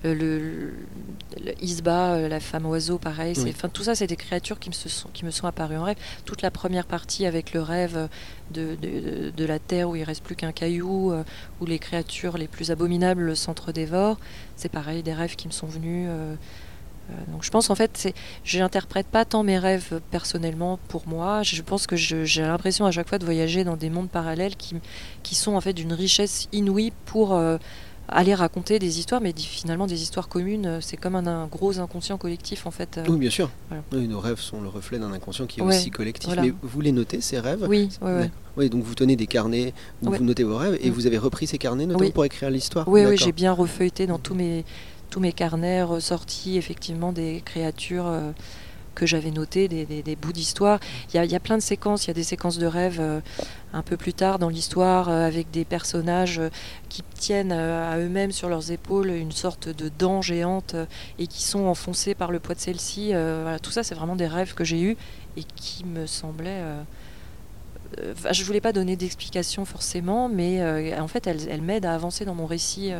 euh, 0.04 0.14
le, 0.14 1.52
Isba, 1.60 2.14
euh, 2.14 2.28
la 2.28 2.40
femme 2.40 2.66
oiseau, 2.66 2.98
pareil. 2.98 3.34
Enfin, 3.48 3.68
tout 3.68 3.82
ça, 3.82 3.94
c'est 3.94 4.06
des 4.06 4.16
créatures 4.16 4.58
qui 4.58 4.70
me, 4.70 4.74
sont, 4.74 5.08
qui 5.12 5.24
me 5.24 5.30
sont 5.30 5.46
apparues 5.46 5.76
en 5.76 5.84
rêve. 5.84 5.96
Toute 6.24 6.42
la 6.42 6.50
première 6.50 6.86
partie 6.86 7.26
avec 7.26 7.52
le 7.52 7.62
rêve 7.62 8.08
de, 8.50 8.76
de, 9.36 9.44
la 9.44 9.58
terre 9.58 9.88
où 9.88 9.96
il 9.96 10.04
reste 10.04 10.22
plus 10.22 10.36
qu'un 10.36 10.52
caillou, 10.52 11.12
où 11.60 11.66
les 11.66 11.78
créatures 11.78 12.38
les 12.38 12.48
plus 12.48 12.70
abominables 12.70 13.36
s'entre-dévorent, 13.36 14.18
c'est 14.60 14.68
pareil, 14.68 15.02
des 15.02 15.14
rêves 15.14 15.36
qui 15.36 15.48
me 15.48 15.52
sont 15.52 15.66
venus. 15.66 16.06
Euh, 16.10 16.34
donc 17.32 17.44
je 17.44 17.50
pense 17.50 17.70
en 17.70 17.74
fait, 17.74 18.12
je 18.44 18.58
n'interprète 18.58 19.06
pas 19.06 19.24
tant 19.24 19.42
mes 19.42 19.58
rêves 19.58 20.00
personnellement 20.10 20.78
pour 20.88 21.06
moi. 21.06 21.42
Je 21.42 21.62
pense 21.62 21.86
que 21.86 21.96
j'ai 21.96 22.42
l'impression 22.42 22.86
à 22.86 22.90
chaque 22.90 23.08
fois 23.08 23.18
de 23.18 23.24
voyager 23.24 23.64
dans 23.64 23.76
des 23.76 23.90
mondes 23.90 24.10
parallèles 24.10 24.56
qui, 24.56 24.76
qui 25.22 25.34
sont 25.34 25.54
en 25.54 25.60
fait 25.60 25.72
d'une 25.72 25.92
richesse 25.92 26.48
inouïe 26.52 26.92
pour 27.06 27.34
euh, 27.34 27.58
aller 28.08 28.34
raconter 28.34 28.78
des 28.78 28.98
histoires, 28.98 29.20
mais 29.20 29.32
finalement 29.36 29.86
des 29.86 30.02
histoires 30.02 30.28
communes. 30.28 30.66
Euh, 30.66 30.78
c'est 30.80 30.96
comme 30.96 31.14
un, 31.14 31.46
gros 31.46 31.78
inconscient 31.78 32.18
collectif 32.18 32.66
en 32.66 32.70
fait. 32.70 33.00
Oui, 33.08 33.18
bien 33.18 33.30
sûr. 33.30 33.50
nos 33.92 34.20
rêves 34.20 34.40
sont 34.40 34.60
le 34.60 34.68
reflet 34.68 34.98
d'un 34.98 35.12
inconscient 35.12 35.46
qui 35.46 35.60
est 35.60 35.62
aussi 35.62 35.90
collectif. 35.90 36.34
Mais 36.40 36.52
vous 36.62 36.80
les 36.80 36.92
notez 36.92 37.20
ces 37.20 37.38
rêves? 37.38 37.66
Oui, 37.68 37.88
oui, 38.56 38.68
donc 38.68 38.82
vous 38.82 38.94
tenez 38.94 39.16
des 39.16 39.28
carnets 39.28 39.72
où 40.02 40.12
vous 40.12 40.24
notez 40.24 40.44
vos 40.44 40.56
rêves 40.56 40.76
et 40.82 40.90
mm. 40.90 40.92
vous 40.92 41.06
avez 41.06 41.18
repris 41.18 41.46
ces 41.46 41.56
carnets 41.56 41.86
notamment 41.86 42.10
pour 42.10 42.24
écrire 42.24 42.50
l'histoire. 42.50 42.88
Oui, 42.88 43.04
oui, 43.06 43.16
j'ai 43.16 43.32
bien 43.32 43.52
refeuilleté 43.52 44.06
dans 44.06 44.18
tous 44.18 44.34
mes 44.34 44.64
tous 45.10 45.20
mes 45.20 45.32
carnets 45.32 45.82
ressortis 45.82 46.56
effectivement 46.56 47.12
des 47.12 47.42
créatures 47.44 48.06
euh, 48.06 48.30
que 48.94 49.06
j'avais 49.06 49.30
notées, 49.30 49.68
des, 49.68 50.16
bouts 50.16 50.32
d'histoire. 50.32 50.78
Il 51.14 51.24
y, 51.24 51.34
a 51.34 51.40
plein 51.40 51.56
de 51.56 51.62
séquences, 51.62 52.04
il 52.04 52.08
y 52.08 52.10
a 52.10 52.14
des 52.14 52.24
séquences 52.24 52.58
de 52.58 52.66
rêves 52.66 52.98
euh, 53.00 53.20
un 53.72 53.82
peu 53.82 53.96
plus 53.96 54.12
tard 54.12 54.38
dans 54.38 54.48
l'histoire 54.48 55.08
euh, 55.08 55.26
avec 55.26 55.50
des 55.50 55.64
personnages 55.64 56.40
qui 56.88 57.02
tiennent 57.14 57.52
à 57.52 57.96
eux-mêmes 57.98 58.32
sur 58.32 58.48
leurs 58.48 58.72
épaules 58.72 59.10
une 59.10 59.32
sorte 59.32 59.68
de 59.68 59.88
dent 59.88 60.22
géante 60.22 60.74
et 61.18 61.28
qui 61.28 61.42
sont 61.44 61.66
enfoncés 61.66 62.14
par 62.14 62.30
le 62.30 62.40
poids 62.40 62.54
de 62.54 62.60
celle-ci. 62.60 63.12
tout 63.62 63.70
ça, 63.70 63.82
c'est 63.82 63.94
vraiment 63.94 64.16
des 64.16 64.26
rêves 64.26 64.54
que 64.54 64.64
j'ai 64.64 64.80
eus 64.80 64.96
et 65.36 65.44
qui 65.44 65.84
me 65.84 66.06
semblaient... 66.06 66.62
je 67.96 68.40
ne 68.40 68.46
voulais 68.46 68.60
pas 68.60 68.72
donner 68.72 68.96
d'explication 68.96 69.64
forcément, 69.64 70.28
mais 70.28 70.60
en 70.98 71.08
fait, 71.08 71.26
elles 71.26 71.62
m'aident 71.62 71.86
à 71.86 71.94
avancer 71.94 72.24
dans 72.24 72.34
mon 72.34 72.46
récit 72.46 72.92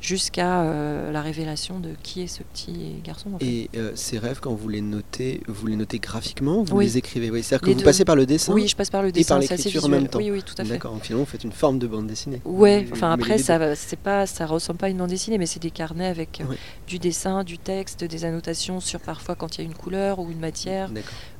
jusqu'à 0.00 0.62
euh, 0.62 1.10
la 1.10 1.22
révélation 1.22 1.80
de 1.80 1.90
qui 2.02 2.22
est 2.22 2.26
ce 2.26 2.42
petit 2.42 3.00
garçon. 3.04 3.30
Et 3.40 3.70
euh, 3.76 3.92
ces 3.94 4.18
rêves, 4.18 4.40
quand 4.40 4.54
vous 4.54 4.68
les 4.68 4.80
notez, 4.80 5.40
vous 5.48 5.66
les 5.66 5.76
notez 5.76 5.98
graphiquement, 5.98 6.62
vous 6.62 6.80
les 6.80 6.98
écrivez 6.98 7.30
oui, 7.30 7.42
C'est-à-dire 7.42 7.66
que 7.66 7.78
vous 7.78 7.84
passez 7.84 8.04
par 8.04 8.16
le 8.16 8.26
dessin 8.26 8.52
Oui, 8.52 8.68
je 8.68 8.76
passe 8.76 8.90
par 8.90 9.02
le 9.02 9.12
dessin. 9.12 9.40
Et 9.40 9.46
par 9.46 9.56
l'écriture 9.56 9.84
en 9.84 9.88
même 9.88 10.08
temps. 10.08 10.18
Oui, 10.18 10.30
oui, 10.30 10.42
tout 10.42 10.54
à 10.58 10.64
fait. 10.64 10.70
D'accord, 10.70 10.96
finalement, 11.02 11.24
vous 11.24 11.30
faites 11.30 11.44
une 11.44 11.52
forme 11.52 11.78
de 11.78 11.86
bande 11.86 12.06
dessinée. 12.06 12.40
Ouais, 12.44 12.86
enfin 12.92 13.12
après, 13.12 13.38
ça 13.38 13.74
c'est 13.74 13.98
pas, 13.98 14.26
ça 14.26 14.46
ressemble 14.46 14.78
pas 14.78 14.86
à 14.86 14.90
une 14.90 14.98
bande 14.98 15.10
dessinée, 15.10 15.38
mais 15.38 15.46
c'est 15.46 15.60
des 15.60 15.70
carnets 15.70 16.06
avec 16.06 16.40
euh, 16.40 16.54
du 16.86 16.98
dessin, 16.98 17.44
du 17.44 17.58
texte, 17.58 18.04
des 18.04 18.24
annotations 18.24 18.80
sur 18.80 19.00
parfois 19.00 19.34
quand 19.34 19.56
il 19.56 19.62
y 19.62 19.64
a 19.64 19.66
une 19.66 19.74
couleur 19.74 20.18
ou 20.18 20.30
une 20.30 20.40
matière 20.40 20.90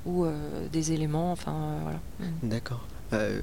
ou 0.06 0.26
des 0.72 0.92
éléments, 0.92 1.32
enfin 1.32 1.78
voilà. 1.82 1.98
D'accord. 2.42 2.86
Euh, 3.12 3.40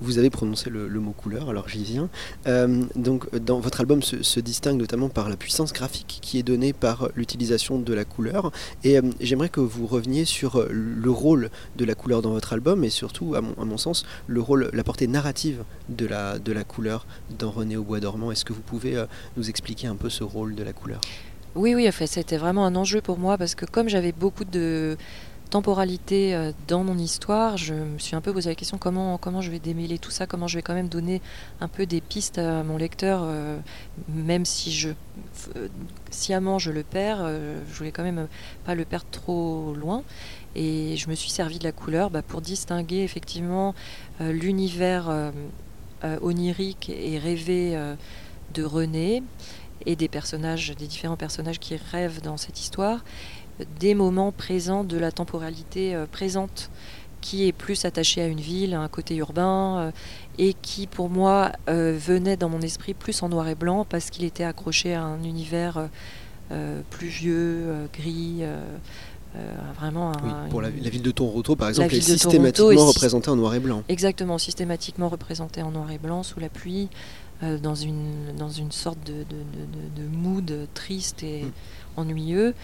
vous 0.00 0.18
avez 0.18 0.30
prononcé 0.30 0.70
le, 0.70 0.88
mot 1.00 1.12
couleur, 1.12 1.50
alors 1.50 1.68
j'y 1.68 1.84
viens. 1.84 2.08
Euh, 2.46 2.84
donc, 2.96 3.34
dans 3.36 3.60
votre 3.60 3.80
album 3.80 4.02
se, 4.02 4.40
distingue 4.40 4.78
notamment 4.78 5.08
par 5.08 5.28
la 5.28 5.36
puissance 5.36 5.72
graphique 5.72 6.18
qui 6.22 6.38
est 6.38 6.42
donnée 6.42 6.72
par 6.72 7.08
l'utilisation 7.14 7.78
de 7.78 7.94
la 7.94 8.04
couleur. 8.04 8.50
Et 8.84 8.98
euh, 8.98 9.02
j'aimerais 9.20 9.48
que 9.48 9.60
vous 9.60 9.86
reveniez 9.86 10.24
sur 10.24 10.66
le 10.70 11.10
rôle 11.10 11.50
de 11.76 11.84
la 11.84 11.94
couleur 11.94 12.22
dans 12.22 12.30
votre 12.30 12.52
album 12.52 12.84
et 12.84 12.90
surtout, 12.90 13.34
à 13.34 13.40
mon, 13.40 13.54
à 13.60 13.64
mon 13.64 13.78
sens, 13.78 14.04
le 14.26 14.40
rôle, 14.40 14.70
la 14.72 14.84
portée 14.84 15.06
narrative 15.06 15.64
de 15.88 16.06
la, 16.06 16.38
de 16.38 16.52
la 16.52 16.64
couleur 16.64 17.06
dans 17.38 17.50
René 17.50 17.76
au 17.76 17.84
bois 17.84 18.00
dormant. 18.00 18.32
Est-ce 18.32 18.44
que 18.44 18.52
vous 18.52 18.62
pouvez 18.62 19.02
nous 19.36 19.48
expliquer 19.48 19.86
un 19.86 19.96
peu 19.96 20.10
ce 20.10 20.24
rôle 20.24 20.54
de 20.54 20.62
la 20.62 20.72
couleur? 20.72 21.00
Oui, 21.54 21.74
oui, 21.74 21.90
fait, 21.90 22.06
c'était 22.06 22.36
vraiment 22.36 22.66
un 22.66 22.76
enjeu 22.76 23.00
pour 23.00 23.18
moi 23.18 23.38
parce 23.38 23.54
que 23.54 23.64
comme 23.64 23.88
j'avais 23.88 24.12
beaucoup 24.12 24.44
de, 24.44 24.96
temporalité 25.48 26.34
euh, 26.34 26.52
dans 26.66 26.84
mon 26.84 26.98
histoire, 26.98 27.56
je 27.56 27.74
me 27.74 27.98
suis 27.98 28.14
un 28.14 28.20
peu 28.20 28.32
posé 28.32 28.50
la 28.50 28.54
question 28.54 28.78
comment, 28.78 29.18
comment 29.18 29.40
je 29.40 29.50
vais 29.50 29.58
démêler 29.58 29.98
tout 29.98 30.10
ça, 30.10 30.26
comment 30.26 30.46
je 30.46 30.56
vais 30.56 30.62
quand 30.62 30.74
même 30.74 30.88
donner 30.88 31.20
un 31.60 31.68
peu 31.68 31.86
des 31.86 32.00
pistes 32.00 32.38
à 32.38 32.62
mon 32.62 32.76
lecteur, 32.76 33.22
euh, 33.24 33.58
même 34.08 34.44
si 34.44 34.72
je 34.72 34.90
euh, 35.56 35.68
sciemment 36.10 36.58
je 36.58 36.70
le 36.70 36.82
perds, 36.82 37.26
je 37.26 37.76
voulais 37.76 37.92
quand 37.92 38.02
même 38.02 38.28
pas 38.64 38.74
le 38.74 38.84
perdre 38.84 39.06
trop 39.10 39.74
loin. 39.74 40.02
Et 40.54 40.96
je 40.96 41.08
me 41.08 41.14
suis 41.14 41.30
servi 41.30 41.58
de 41.58 41.64
la 41.64 41.72
couleur 41.72 42.10
bah, 42.10 42.22
pour 42.22 42.40
distinguer 42.40 43.02
effectivement 43.02 43.74
l'univers 44.20 45.32
onirique 46.22 46.90
et 46.90 47.18
rêvé 47.18 47.78
de 48.54 48.64
René 48.64 49.22
et 49.86 49.96
des 49.96 50.08
personnages, 50.08 50.74
des 50.76 50.86
différents 50.86 51.16
personnages 51.16 51.58
qui 51.58 51.76
rêvent 51.76 52.20
dans 52.22 52.36
cette 52.36 52.60
histoire, 52.60 53.04
des 53.80 53.94
moments 53.94 54.32
présents 54.32 54.84
de 54.84 54.96
la 54.96 55.12
temporalité 55.12 55.94
euh, 55.94 56.06
présente 56.10 56.70
qui 57.20 57.48
est 57.48 57.52
plus 57.52 57.84
attaché 57.84 58.22
à 58.22 58.26
une 58.26 58.40
ville, 58.40 58.74
à 58.74 58.80
un 58.80 58.88
côté 58.88 59.16
urbain, 59.16 59.78
euh, 59.78 59.90
et 60.38 60.54
qui 60.54 60.86
pour 60.86 61.10
moi 61.10 61.50
euh, 61.68 61.98
venait 61.98 62.36
dans 62.36 62.48
mon 62.48 62.60
esprit 62.60 62.94
plus 62.94 63.22
en 63.22 63.28
noir 63.28 63.48
et 63.48 63.56
blanc 63.56 63.84
parce 63.88 64.10
qu'il 64.10 64.24
était 64.24 64.44
accroché 64.44 64.94
à 64.94 65.02
un 65.02 65.22
univers 65.24 65.88
pluvieux, 66.90 67.88
gris. 67.92 68.42
vraiment 69.78 70.12
pour 70.48 70.62
la, 70.62 70.70
ville 70.70 71.02
de 71.02 71.10
Toronto, 71.10 71.56
par 71.56 71.68
exemple, 71.68 71.94
est 71.94 72.00
systématiquement 72.00 72.86
représentée 72.86 73.30
en 73.30 73.36
noir 73.36 73.54
et 73.54 73.60
blanc. 73.60 73.82
Exactement, 73.88 74.38
systématiquement 74.38 75.10
représentée 75.10 75.62
en 75.62 75.72
noir 75.72 75.90
et 75.90 75.98
blanc, 75.98 76.22
sous 76.22 76.40
la 76.40 76.48
pluie, 76.48 76.88
dans, 77.42 77.74
une, 77.74 78.34
dans 78.36 78.48
une 78.48 78.72
sorte 78.72 78.98
de, 79.04 79.24
de, 79.24 80.08
mood 80.10 80.66
triste 80.74 81.22
et 81.22 81.42
mm. 81.42 81.52
ennuyeux. 81.96 82.54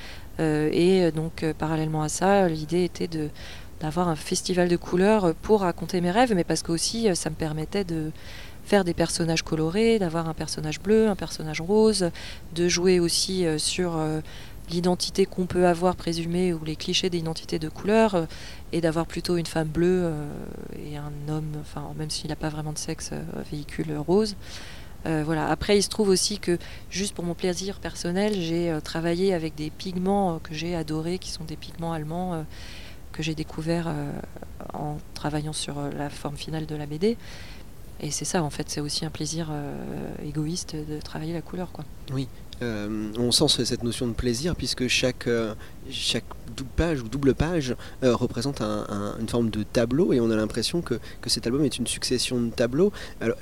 Euh, 0.40 0.68
et 0.72 1.10
donc, 1.12 1.42
euh, 1.42 1.52
parallèlement 1.56 2.02
à 2.02 2.08
ça, 2.08 2.48
l'idée 2.48 2.84
était 2.84 3.08
de 3.08 3.28
d'avoir 3.80 4.08
un 4.08 4.16
festival 4.16 4.68
de 4.68 4.76
couleurs 4.76 5.34
pour 5.42 5.60
raconter 5.60 6.00
mes 6.00 6.10
rêves, 6.10 6.32
mais 6.34 6.44
parce 6.44 6.62
que 6.62 6.72
aussi 6.72 7.08
euh, 7.08 7.14
ça 7.14 7.28
me 7.28 7.34
permettait 7.34 7.84
de 7.84 8.12
faire 8.64 8.84
des 8.84 8.94
personnages 8.94 9.42
colorés, 9.42 9.98
d'avoir 9.98 10.26
un 10.28 10.32
personnage 10.32 10.80
bleu, 10.80 11.08
un 11.08 11.16
personnage 11.16 11.60
rose, 11.60 12.10
de 12.54 12.68
jouer 12.68 12.98
aussi 12.98 13.44
sur 13.58 14.00
l'identité 14.71 15.26
qu'on 15.26 15.47
peut 15.47 15.66
avoir 15.66 15.97
présumée 15.97 16.52
ou 16.52 16.64
les 16.64 16.76
clichés 16.76 17.11
d'identité 17.11 17.59
de 17.59 17.68
couleur, 17.68 18.26
et 18.73 18.80
d'avoir 18.80 19.06
plutôt 19.06 19.37
une 19.37 19.47
femme 19.47 19.68
bleue 19.68 20.11
et 20.76 20.97
un 20.97 21.12
homme, 21.28 21.62
même 21.97 22.11
s'il 22.11 22.30
n'a 22.30 22.37
pas 22.37 22.49
vraiment 22.49 22.73
de 22.73 22.78
sexe, 22.78 23.11
véhicule 23.50 23.97
rose. 23.97 24.37
Euh, 25.06 25.23
voilà. 25.25 25.49
Après, 25.49 25.76
il 25.76 25.83
se 25.83 25.88
trouve 25.88 26.09
aussi 26.09 26.38
que, 26.38 26.59
juste 26.90 27.14
pour 27.14 27.25
mon 27.25 27.35
plaisir 27.35 27.78
personnel, 27.78 28.35
j'ai 28.40 28.71
euh, 28.71 28.80
travaillé 28.80 29.35
avec 29.35 29.54
des 29.54 29.71
pigments 29.71 30.35
euh, 30.35 30.38
que 30.42 30.54
j'ai 30.54 30.75
adorés, 30.75 31.18
qui 31.18 31.30
sont 31.30 31.44
des 31.44 31.56
pigments 31.56 31.92
allemands 31.92 32.44
que 33.12 33.23
j'ai 33.23 33.37
découverts 33.37 33.94
en 34.73 34.99
travaillant 35.14 35.52
sur 35.52 35.76
la 35.97 36.11
forme 36.11 36.37
finale 36.37 36.66
de 36.66 36.75
la 36.75 36.87
BD. 36.87 37.16
Et 38.00 38.10
c'est 38.10 38.24
ça, 38.24 38.42
en 38.42 38.50
fait, 38.50 38.68
c'est 38.68 38.80
aussi 38.80 39.04
un 39.04 39.10
plaisir 39.10 39.50
égoïste 40.24 40.76
de 40.76 41.00
travailler 41.00 41.32
la 41.32 41.42
couleur. 41.42 41.72
Quoi. 41.72 41.84
Oui, 42.12 42.28
on 42.60 43.30
sent 43.30 43.64
cette 43.64 43.82
notion 43.82 44.06
de 44.06 44.12
plaisir 44.12 44.56
puisque 44.56 44.88
chaque, 44.88 45.28
chaque 45.90 46.24
double 46.24 46.43
page 46.62 47.02
ou 47.02 47.08
double 47.08 47.34
page 47.34 47.75
euh, 48.02 48.14
représente 48.14 48.61
une 48.61 49.28
forme 49.28 49.50
de 49.50 49.62
tableau 49.62 50.12
et 50.12 50.20
on 50.20 50.30
a 50.30 50.37
l'impression 50.37 50.82
que, 50.82 50.94
que, 51.20 51.30
cet 51.30 51.46
album 51.46 51.64
est 51.64 51.78
une 51.78 51.87
succession 51.87 52.40
de 52.40 52.50
tableaux. 52.50 52.92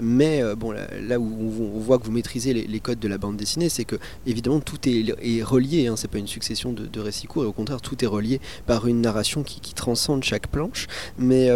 mais 0.00 0.42
bon, 0.56 0.72
là, 0.72 1.18
où 1.18 1.70
on, 1.74 1.78
voit 1.78 1.98
que 1.98 2.04
vous 2.04 2.12
maîtrisez 2.12 2.54
les, 2.54 2.80
codes 2.80 2.98
de 2.98 3.08
la 3.08 3.18
bande 3.18 3.36
dessinée, 3.36 3.68
c'est 3.68 3.84
que 3.84 3.96
évidemment 4.26 4.60
tout 4.60 4.78
est, 4.88 5.42
relié. 5.42 5.86
Hein, 5.86 5.96
c'est 5.96 6.08
pas 6.08 6.18
une 6.18 6.26
succession 6.26 6.72
de, 6.72 7.00
récits 7.00 7.26
courts 7.26 7.44
et 7.44 7.46
au 7.46 7.52
contraire 7.52 7.80
tout 7.80 8.02
est 8.04 8.08
relié 8.08 8.40
par 8.66 8.86
une 8.86 9.00
narration 9.00 9.42
qui, 9.42 9.60
transcende 9.74 10.22
chaque 10.22 10.48
planche. 10.48 10.86
Mais 11.18 11.50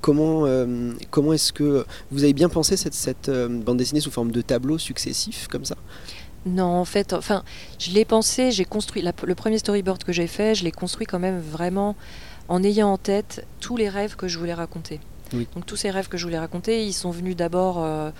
comment 0.00 0.46
comment 1.10 1.32
est-ce 1.32 1.52
que 1.52 1.84
vous 2.10 2.24
avez 2.24 2.32
bien 2.32 2.48
pensé 2.48 2.76
cette, 2.76 2.94
cette 2.94 3.30
bande 3.30 3.76
dessinée 3.76 4.00
sous 4.00 4.10
forme 4.10 4.30
de 4.30 4.40
tableaux 4.40 4.78
successifs 4.78 5.48
comme 5.48 5.64
ça? 5.64 5.76
Non, 6.46 6.66
en 6.66 6.84
fait, 6.84 7.12
enfin, 7.12 7.42
je 7.78 7.90
l'ai 7.90 8.04
pensé, 8.04 8.52
j'ai 8.52 8.64
construit 8.64 9.02
le 9.02 9.34
premier 9.34 9.58
storyboard 9.58 10.04
que 10.04 10.12
j'ai 10.12 10.28
fait, 10.28 10.54
je 10.54 10.62
l'ai 10.62 10.70
construit 10.70 11.06
quand 11.06 11.18
même 11.18 11.40
vraiment 11.40 11.96
en 12.48 12.62
ayant 12.62 12.92
en 12.92 12.98
tête 12.98 13.44
tous 13.60 13.76
les 13.76 13.88
rêves 13.88 14.14
que 14.14 14.28
je 14.28 14.38
voulais 14.38 14.54
raconter. 14.54 15.00
Donc 15.32 15.66
tous 15.66 15.74
ces 15.74 15.90
rêves 15.90 16.08
que 16.08 16.16
je 16.16 16.24
voulais 16.24 16.38
raconter, 16.38 16.86
ils 16.86 16.92
sont 16.92 17.10
venus 17.10 17.34
d'abord 17.34 17.82
euh, 17.82 18.10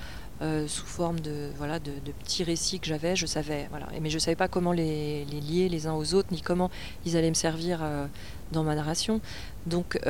euh, 0.43 0.67
sous 0.67 0.87
forme 0.87 1.21
de 1.21 1.51
voilà 1.57 1.79
de, 1.79 1.93
petits 2.25 2.43
récits 2.43 2.81
que 2.81 2.87
j'avais. 2.89 3.15
Je 3.15 3.27
savais 3.27 3.69
voilà, 3.71 3.87
mais 4.03 4.11
je 4.11 4.19
savais 4.19 4.35
pas 4.35 4.49
comment 4.49 4.73
les, 4.73 5.25
lier 5.27 5.69
les 5.69 5.87
uns 5.87 5.95
aux 5.95 6.15
autres, 6.15 6.29
ni 6.33 6.41
comment 6.41 6.69
ils 7.05 7.17
allaient 7.17 7.29
me 7.29 7.35
servir 7.35 7.79
euh, 7.81 8.07
dans 8.51 8.65
ma 8.65 8.75
narration. 8.75 9.21
Donc 9.67 10.01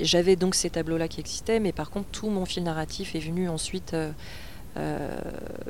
j'avais 0.00 0.36
donc 0.36 0.54
ces 0.54 0.70
tableaux-là 0.70 1.08
qui 1.08 1.20
existaient, 1.20 1.60
mais 1.60 1.72
par 1.72 1.90
contre 1.90 2.08
tout 2.12 2.30
mon 2.30 2.46
fil 2.46 2.62
narratif 2.62 3.14
est 3.14 3.20
venu 3.20 3.50
ensuite 3.50 3.94
euh, 4.78 5.20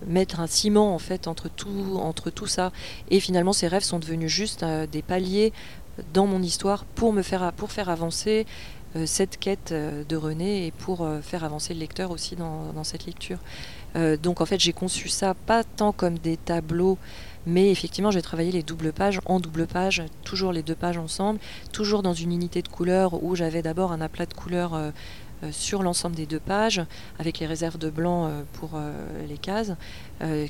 mettre 0.06 0.38
un 0.38 0.46
ciment 0.46 0.94
en 0.94 0.98
fait 0.98 1.26
entre 1.26 1.48
tout, 1.48 1.98
entre 2.00 2.30
tout 2.30 2.46
ça. 2.46 2.70
Et 3.10 3.18
finalement, 3.18 3.52
ces 3.52 3.66
rêves 3.66 3.82
sont 3.82 3.98
devenus 3.98 4.30
juste 4.30 4.62
euh, 4.62 4.86
des 4.86 5.02
paliers 5.02 5.52
dans 6.14 6.26
mon 6.26 6.40
histoire 6.40 6.84
pour 6.84 7.12
me 7.12 7.22
faire, 7.22 7.52
pour 7.52 7.72
faire 7.72 7.88
avancer 7.88 8.46
euh, 8.94 9.04
cette 9.04 9.38
quête 9.38 9.72
de 9.72 10.16
René 10.16 10.66
et 10.66 10.70
pour 10.70 11.08
faire 11.22 11.42
avancer 11.42 11.74
le 11.74 11.80
lecteur 11.80 12.12
aussi 12.12 12.36
dans, 12.36 12.84
cette 12.84 13.06
lecture. 13.06 13.38
donc 14.22 14.40
en 14.40 14.46
fait, 14.46 14.60
j'ai 14.60 14.72
conçu 14.72 15.08
ça 15.08 15.34
pas 15.34 15.64
tant 15.64 15.92
comme 15.92 16.18
des 16.18 16.36
tableaux. 16.36 16.96
Mais 17.44 17.72
effectivement, 17.72 18.12
j'ai 18.12 18.22
travaillé 18.22 18.52
les 18.52 18.62
doubles 18.62 18.92
pages 18.92 19.20
en 19.26 19.40
double 19.40 19.66
page, 19.66 20.04
toujours 20.22 20.52
les 20.52 20.62
deux 20.62 20.76
pages 20.76 20.96
ensemble, 20.96 21.40
toujours 21.72 22.04
dans 22.04 22.14
une 22.14 22.30
unité 22.30 22.62
de 22.62 22.68
couleurs 22.68 23.20
où 23.24 23.34
j'avais 23.34 23.62
d'abord 23.62 23.90
un 23.90 24.00
aplat 24.00 24.26
de 24.26 24.34
couleurs 24.34 24.80
sur 25.50 25.82
l'ensemble 25.82 26.14
des 26.14 26.26
deux 26.26 26.40
pages, 26.40 26.82
avec 27.18 27.38
les 27.38 27.46
réserves 27.46 27.78
de 27.78 27.90
blanc 27.90 28.26
euh, 28.26 28.42
pour 28.52 28.72
euh, 28.74 28.92
les 29.28 29.38
cases, 29.38 29.72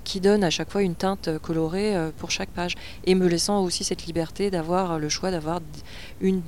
qui 0.04 0.20
donne 0.20 0.44
à 0.44 0.50
chaque 0.50 0.70
fois 0.70 0.82
une 0.82 0.94
teinte 0.94 1.30
colorée 1.38 1.94
pour 2.18 2.30
chaque 2.30 2.50
page, 2.50 2.74
et 3.04 3.14
me 3.14 3.26
laissant 3.26 3.62
aussi 3.62 3.84
cette 3.84 4.04
liberté 4.04 4.50
d'avoir 4.50 4.98
le 4.98 5.08
choix 5.08 5.30
d'avoir 5.30 5.60
une, 6.20 6.42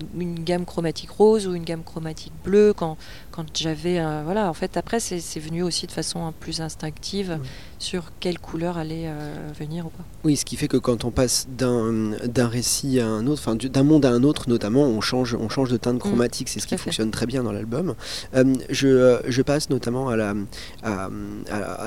gamme 0.44 0.66
chromatique 0.66 1.08
rose 1.08 1.46
ou 1.46 1.54
une 1.54 1.64
gamme 1.64 1.84
chromatique 1.84 2.34
bleue 2.44 2.74
quand, 2.76 2.98
quand 3.30 3.46
j'avais... 3.56 3.98
voilà, 4.24 4.50
en 4.50 4.52
fait, 4.52 4.76
après, 4.76 5.00
c'est 5.00 5.40
venu 5.40 5.62
aussi 5.62 5.86
de 5.86 5.92
façon 5.92 6.34
plus 6.38 6.60
instinctive 6.60 7.40
sur 7.84 8.12
quelle 8.18 8.38
couleur 8.38 8.78
allait 8.78 9.10
venir 9.58 9.86
ou 9.86 9.90
pas. 9.90 10.04
Oui, 10.24 10.36
ce 10.36 10.44
qui 10.44 10.56
fait 10.56 10.68
que 10.68 10.78
quand 10.78 11.04
on 11.04 11.10
passe 11.10 11.46
d'un 11.50 12.48
récit 12.48 12.98
à 12.98 13.06
un 13.06 13.26
autre, 13.26 13.42
enfin 13.44 13.56
d'un 13.56 13.82
monde 13.82 14.06
à 14.06 14.10
un 14.10 14.22
autre 14.22 14.48
notamment, 14.48 14.84
on 14.84 15.00
change, 15.00 15.36
on 15.38 15.48
change 15.48 15.70
de 15.70 15.76
teinte 15.76 15.96
mm. 15.96 15.98
chromatique, 15.98 16.48
c'est 16.48 16.60
ce 16.60 16.66
qui 16.66 16.78
fonctionne 16.78 17.10
très 17.10 17.26
bien 17.26 17.42
dans 17.42 17.52
l'album. 17.52 17.94
Euh, 18.34 18.54
je, 18.70 19.20
je, 19.26 19.42
passe 19.42 19.68
notamment 19.70 20.08
à 20.08 20.16
la, 20.16 20.34
à, 20.82 21.10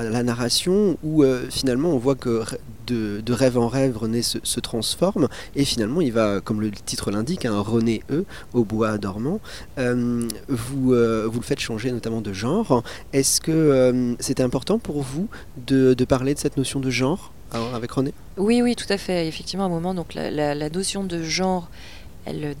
la 0.04 0.22
narration 0.22 0.96
où 1.02 1.24
euh, 1.24 1.46
finalement 1.50 1.90
on 1.90 1.98
voit 1.98 2.14
que 2.14 2.44
de, 2.86 3.20
de, 3.20 3.32
rêve 3.32 3.58
en 3.58 3.68
rêve, 3.68 3.98
René 3.98 4.22
se, 4.22 4.38
se, 4.42 4.60
transforme 4.60 5.28
et 5.56 5.64
finalement 5.64 6.00
il 6.00 6.12
va, 6.12 6.40
comme 6.40 6.60
le 6.60 6.70
titre 6.70 7.10
l'indique, 7.10 7.44
un 7.44 7.60
René 7.60 8.02
E 8.10 8.24
au 8.54 8.64
bois 8.64 8.98
dormant. 8.98 9.40
Euh, 9.78 10.26
vous, 10.48 10.86
vous 10.86 11.40
le 11.40 11.44
faites 11.44 11.60
changer 11.60 11.90
notamment 11.90 12.20
de 12.20 12.32
genre. 12.32 12.82
Est-ce 13.12 13.40
que 13.40 14.16
c'était 14.20 14.42
important 14.42 14.78
pour 14.78 15.02
vous 15.02 15.28
de, 15.66 15.87
de 15.94 16.04
parler 16.04 16.34
de 16.34 16.38
cette 16.38 16.56
notion 16.56 16.80
de 16.80 16.90
genre 16.90 17.32
avec 17.52 17.90
René? 17.92 18.12
Oui, 18.36 18.60
oui, 18.62 18.76
tout 18.76 18.90
à 18.90 18.98
fait. 18.98 19.26
Effectivement, 19.26 19.64
à 19.64 19.66
un 19.66 19.70
moment, 19.70 19.94
donc 19.94 20.14
la, 20.14 20.70
notion 20.70 21.04
de 21.04 21.22
genre 21.22 21.68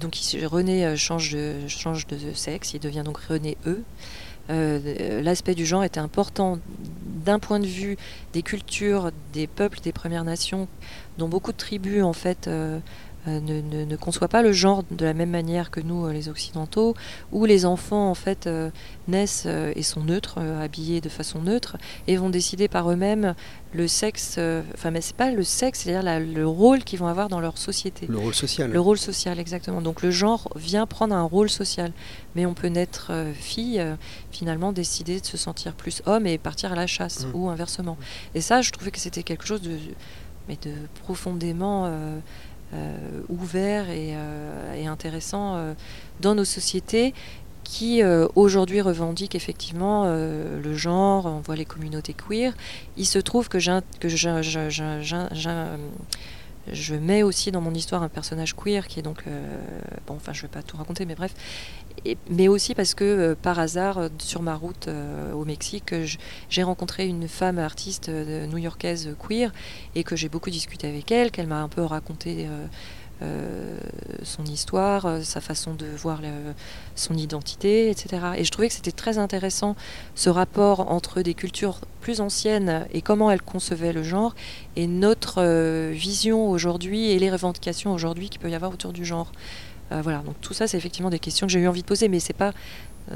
donc 0.00 0.16
René 0.46 0.86
euh, 0.86 0.96
change 0.96 1.32
de, 1.32 1.68
change 1.68 2.06
de 2.06 2.32
sexe, 2.32 2.72
il 2.72 2.80
devient 2.80 3.02
donc 3.04 3.18
René 3.18 3.58
E. 3.66 3.82
Euh, 4.50 5.20
l'aspect 5.22 5.54
du 5.54 5.66
genre 5.66 5.84
était 5.84 6.00
important 6.00 6.58
d'un 7.04 7.38
point 7.38 7.60
de 7.60 7.66
vue 7.66 7.98
des 8.32 8.42
cultures, 8.42 9.10
des 9.34 9.46
peuples, 9.46 9.80
des 9.80 9.92
Premières 9.92 10.24
Nations, 10.24 10.68
dont 11.18 11.28
beaucoup 11.28 11.52
de 11.52 11.56
tribus 11.56 12.02
en 12.02 12.14
fait 12.14 12.48
euh, 12.48 12.78
euh, 13.28 13.40
ne, 13.40 13.84
ne, 13.84 13.96
conçoit 13.96 14.28
pas 14.28 14.42
le 14.42 14.52
genre 14.52 14.82
de 14.90 15.04
la 15.04 15.14
même 15.14 15.30
manière 15.30 15.70
que 15.70 15.80
nous, 15.80 16.06
euh, 16.06 16.12
les 16.12 16.28
Occidentaux, 16.28 16.94
où 17.32 17.44
les 17.44 17.64
enfants 17.64 18.10
en 18.10 18.14
fait 18.14 18.46
euh, 18.46 18.70
naissent 19.06 19.46
et 19.46 19.82
sont 19.82 20.02
neutres, 20.02 20.38
habillés 20.38 21.00
de 21.00 21.08
façon 21.08 21.40
neutre, 21.40 21.76
et 22.06 22.16
vont 22.16 22.30
décider 22.30 22.68
par 22.68 22.90
eux-mêmes 22.90 23.34
le 23.72 23.86
sexe, 23.86 24.38
enfin 24.74 24.90
mais 24.90 25.00
c'est 25.00 25.16
pas 25.16 25.30
le 25.30 25.42
sexe, 25.44 25.80
c'est-à-dire 25.80 26.20
le 26.20 26.46
rôle 26.46 26.84
qu'ils 26.84 26.98
vont 26.98 27.06
avoir 27.06 27.28
dans 27.28 27.40
leur 27.40 27.58
société. 27.58 28.06
Le 28.06 28.18
rôle 28.18 28.34
social. 28.34 28.70
Le 28.70 28.80
rôle 28.80 28.98
social, 28.98 29.38
exactement. 29.38 29.82
Donc 29.82 30.02
le 30.02 30.10
genre 30.10 30.48
vient 30.56 30.86
prendre 30.86 31.14
un 31.14 31.22
rôle 31.22 31.50
social, 31.50 31.92
mais 32.34 32.46
on 32.46 32.54
peut 32.54 32.68
naître 32.68 33.12
fille, 33.34 33.82
finalement 34.30 34.72
décider 34.72 35.20
de 35.20 35.26
se 35.26 35.36
sentir 35.36 35.74
plus 35.74 36.02
homme 36.06 36.26
et 36.26 36.38
partir 36.38 36.72
à 36.72 36.76
la 36.76 36.86
chasse, 36.86 37.26
mmh. 37.26 37.30
ou 37.34 37.48
inversement. 37.48 37.98
Et 38.34 38.40
ça, 38.40 38.62
je 38.62 38.70
trouvais 38.70 38.90
que 38.90 38.98
c'était 38.98 39.22
quelque 39.22 39.46
chose 39.46 39.62
de, 39.62 39.76
mais 40.48 40.56
de 40.62 40.72
profondément 41.02 41.84
euh, 41.86 42.18
ouvert 43.28 43.86
euh, 43.88 44.74
et, 44.74 44.86
intéressant 44.86 45.56
euh, 45.56 45.74
dans 46.20 46.34
nos 46.34 46.44
sociétés 46.44 47.14
qui 47.64 48.02
aujourd'hui 48.34 48.80
revendiquent 48.80 49.34
effectivement 49.34 50.06
le 50.06 50.74
genre, 50.74 51.26
on 51.26 51.40
voit 51.40 51.54
les 51.54 51.66
communautés 51.66 52.14
queer. 52.14 52.54
Il 52.96 53.04
se 53.04 53.18
trouve 53.18 53.50
que, 53.50 53.58
que 53.98 54.08
je 56.70 56.94
mets 56.94 57.22
aussi 57.22 57.50
dans 57.50 57.60
mon 57.60 57.72
histoire 57.72 58.02
un 58.02 58.08
personnage 58.08 58.54
queer 58.54 58.86
qui 58.88 58.98
est 59.00 59.02
donc, 59.02 59.24
bon, 60.06 60.14
enfin 60.14 60.32
je 60.32 60.42
vais 60.42 60.48
pas 60.48 60.62
tout 60.62 60.76
raconter, 60.76 61.06
mais 61.06 61.14
bref, 61.14 61.34
mais 62.30 62.48
aussi 62.48 62.74
parce 62.74 62.94
que 62.94 63.04
euh, 63.04 63.34
par 63.34 63.58
hasard, 63.58 63.98
euh, 63.98 64.08
sur 64.18 64.42
ma 64.42 64.54
route 64.54 64.88
euh, 64.88 65.32
au 65.32 65.44
Mexique, 65.44 65.94
j'ai 66.48 66.62
rencontré 66.62 67.06
une 67.06 67.28
femme 67.28 67.58
artiste 67.58 68.08
new-yorkaise 68.08 69.14
queer 69.18 69.52
et 69.94 70.04
que 70.04 70.16
j'ai 70.16 70.28
beaucoup 70.28 70.50
discuté 70.50 70.88
avec 70.88 71.10
elle, 71.10 71.30
qu'elle 71.30 71.46
m'a 71.46 71.62
un 71.62 71.68
peu 71.68 71.82
raconté 71.82 72.48
son 74.22 74.44
histoire, 74.44 75.22
sa 75.22 75.40
façon 75.40 75.74
de 75.74 75.86
voir 75.86 76.20
son 76.94 77.14
identité, 77.14 77.90
etc. 77.90 78.22
Et 78.36 78.44
je 78.44 78.50
trouvais 78.50 78.68
que 78.68 78.74
c'était 78.74 78.92
très 78.92 79.18
intéressant 79.18 79.76
ce 80.14 80.30
rapport 80.30 80.90
entre 80.90 81.22
des 81.22 81.34
cultures 81.34 81.80
plus 82.00 82.20
anciennes 82.20 82.86
et 82.92 83.02
comment 83.02 83.30
elles 83.30 83.42
concevaient 83.42 83.92
le 83.92 84.02
genre 84.02 84.34
et 84.76 84.86
notre 84.86 85.90
vision 85.90 86.48
aujourd'hui 86.48 87.10
et 87.10 87.18
les 87.18 87.30
revendications 87.30 87.92
aujourd'hui 87.92 88.28
qu'il 88.28 88.40
peut 88.40 88.50
y 88.50 88.54
avoir 88.54 88.72
autour 88.72 88.92
du 88.92 89.04
genre. 89.04 89.32
Euh, 89.92 90.02
voilà, 90.02 90.18
donc 90.18 90.34
tout 90.40 90.52
ça, 90.52 90.66
c'est 90.66 90.76
effectivement 90.76 91.10
des 91.10 91.18
questions 91.18 91.46
que 91.46 91.52
j'ai 91.52 91.60
eu 91.60 91.68
envie 91.68 91.82
de 91.82 91.86
poser, 91.86 92.08
mais 92.08 92.20
c'est 92.20 92.34
pas 92.34 92.48
euh, 92.48 92.52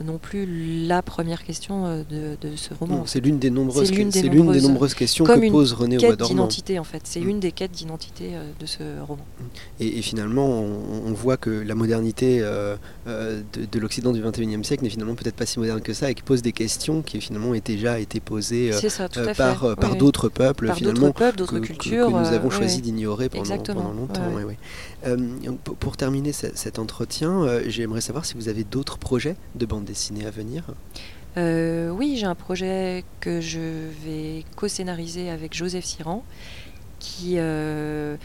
non 0.03 0.19
plus 0.19 0.87
la 0.87 1.03
première 1.03 1.43
question 1.45 1.87
euh, 1.87 2.03
de, 2.41 2.57
ce 2.57 2.73
roman. 2.75 3.05
C'est 3.07 3.21
l'une 3.21 3.39
des 3.39 3.51
nombreuses, 3.51 3.93
l'une 3.93 4.09
des, 4.09 4.29
nombreuses, 4.31 4.95
questions 4.95 5.25
que 5.25 5.51
pose 5.51 5.73
René 5.73 5.97
quête 5.97 6.21
d'identité 6.23 6.79
en 6.79 6.85
fait. 6.85 7.03
C'est 7.05 7.21
mm. 7.21 7.29
une 7.29 7.41
des 7.41 7.53
quêtes 7.53 7.73
d'identité 7.73 8.31
euh, 8.35 8.51
de 8.59 8.67
ce 8.67 8.83
roman. 9.01 9.25
Et, 9.81 10.03
finalement, 10.03 10.49
on, 10.49 11.13
voit 11.13 11.37
que 11.37 11.51
la 11.51 11.75
modernité 11.75 12.41
de, 12.41 13.79
l'Occident 13.79 14.13
du 14.13 14.23
21e 14.23 14.63
siècle 14.65 14.85
n'est 14.85 14.91
finalement 14.91 15.15
peut-être 15.15 15.37
pas 15.37 15.47
si 15.47 15.59
moderne 15.59 15.81
que 15.81 15.93
ça 15.93 16.11
et 16.11 16.15
qui 16.15 16.23
pose 16.23 16.43
des 16.43 16.53
questions 16.53 17.03
qui 17.03 17.21
finalement 17.21 17.51
ont 17.51 17.61
déjà 17.65 17.99
été 18.01 18.21
posées 18.21 18.71
par, 19.37 19.77
par 19.77 19.97
d'autres 19.97 20.29
peuples, 20.29 20.69
par 20.69 20.77
finalement, 20.77 21.13
peuples, 21.13 21.39
d'autres 21.39 21.59
cultures, 21.59 22.07
que, 22.07 22.13
nous 22.13 22.33
avons 22.33 22.51
choisi 22.51 22.81
d'ignorer 22.81 23.29
pendant, 23.29 23.59
pendant, 23.59 23.93
longtemps. 23.93 24.23
pour, 25.79 25.97
terminer 25.97 26.33
cet 26.33 26.79
entretien, 26.79 27.47
j'aimerais 27.67 28.01
savoir 28.01 28.25
si 28.25 28.35
vous 28.35 28.49
avez 28.49 28.65
d'autres 28.65 28.99
projets 28.99 29.37
de 29.55 29.67
bande 29.67 29.82
dessinée 29.83 30.27
à 30.27 30.31
venir 30.31 30.65
euh, 31.37 31.91
Oui, 31.91 32.17
j'ai 32.19 32.27
un 32.27 32.35
projet 32.35 33.05
que 33.21 33.41
je 33.41 33.89
vais 34.05 34.45
co-scénariser 34.57 35.31
avec 35.31 35.55
Joseph 35.55 35.85
Siran, 35.85 36.25
qui, 36.99 37.35
euh, 37.37 38.17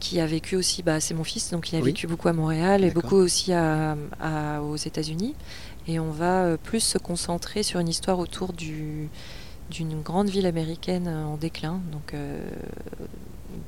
qui 0.00 0.20
a 0.20 0.26
vécu 0.26 0.56
aussi, 0.56 0.82
bah, 0.82 1.00
c'est 1.00 1.14
mon 1.14 1.24
fils, 1.24 1.50
donc 1.50 1.72
il 1.72 1.76
a 1.76 1.80
vécu 1.80 2.06
beaucoup 2.06 2.28
à 2.28 2.32
Montréal 2.32 2.84
et 2.84 2.90
beaucoup 2.90 3.16
aussi 3.16 3.52
à, 3.52 3.96
aux 4.62 4.76
États-Unis. 4.76 5.34
Et 5.88 6.00
on 6.00 6.10
va 6.10 6.44
euh, 6.44 6.56
plus 6.56 6.80
se 6.80 6.98
concentrer 6.98 7.62
sur 7.62 7.78
une 7.80 7.88
histoire 7.88 8.18
autour 8.18 8.52
du, 8.52 9.08
d'une 9.70 10.02
grande 10.02 10.28
ville 10.28 10.46
américaine 10.46 11.08
en 11.08 11.36
déclin, 11.36 11.80
donc 11.92 12.14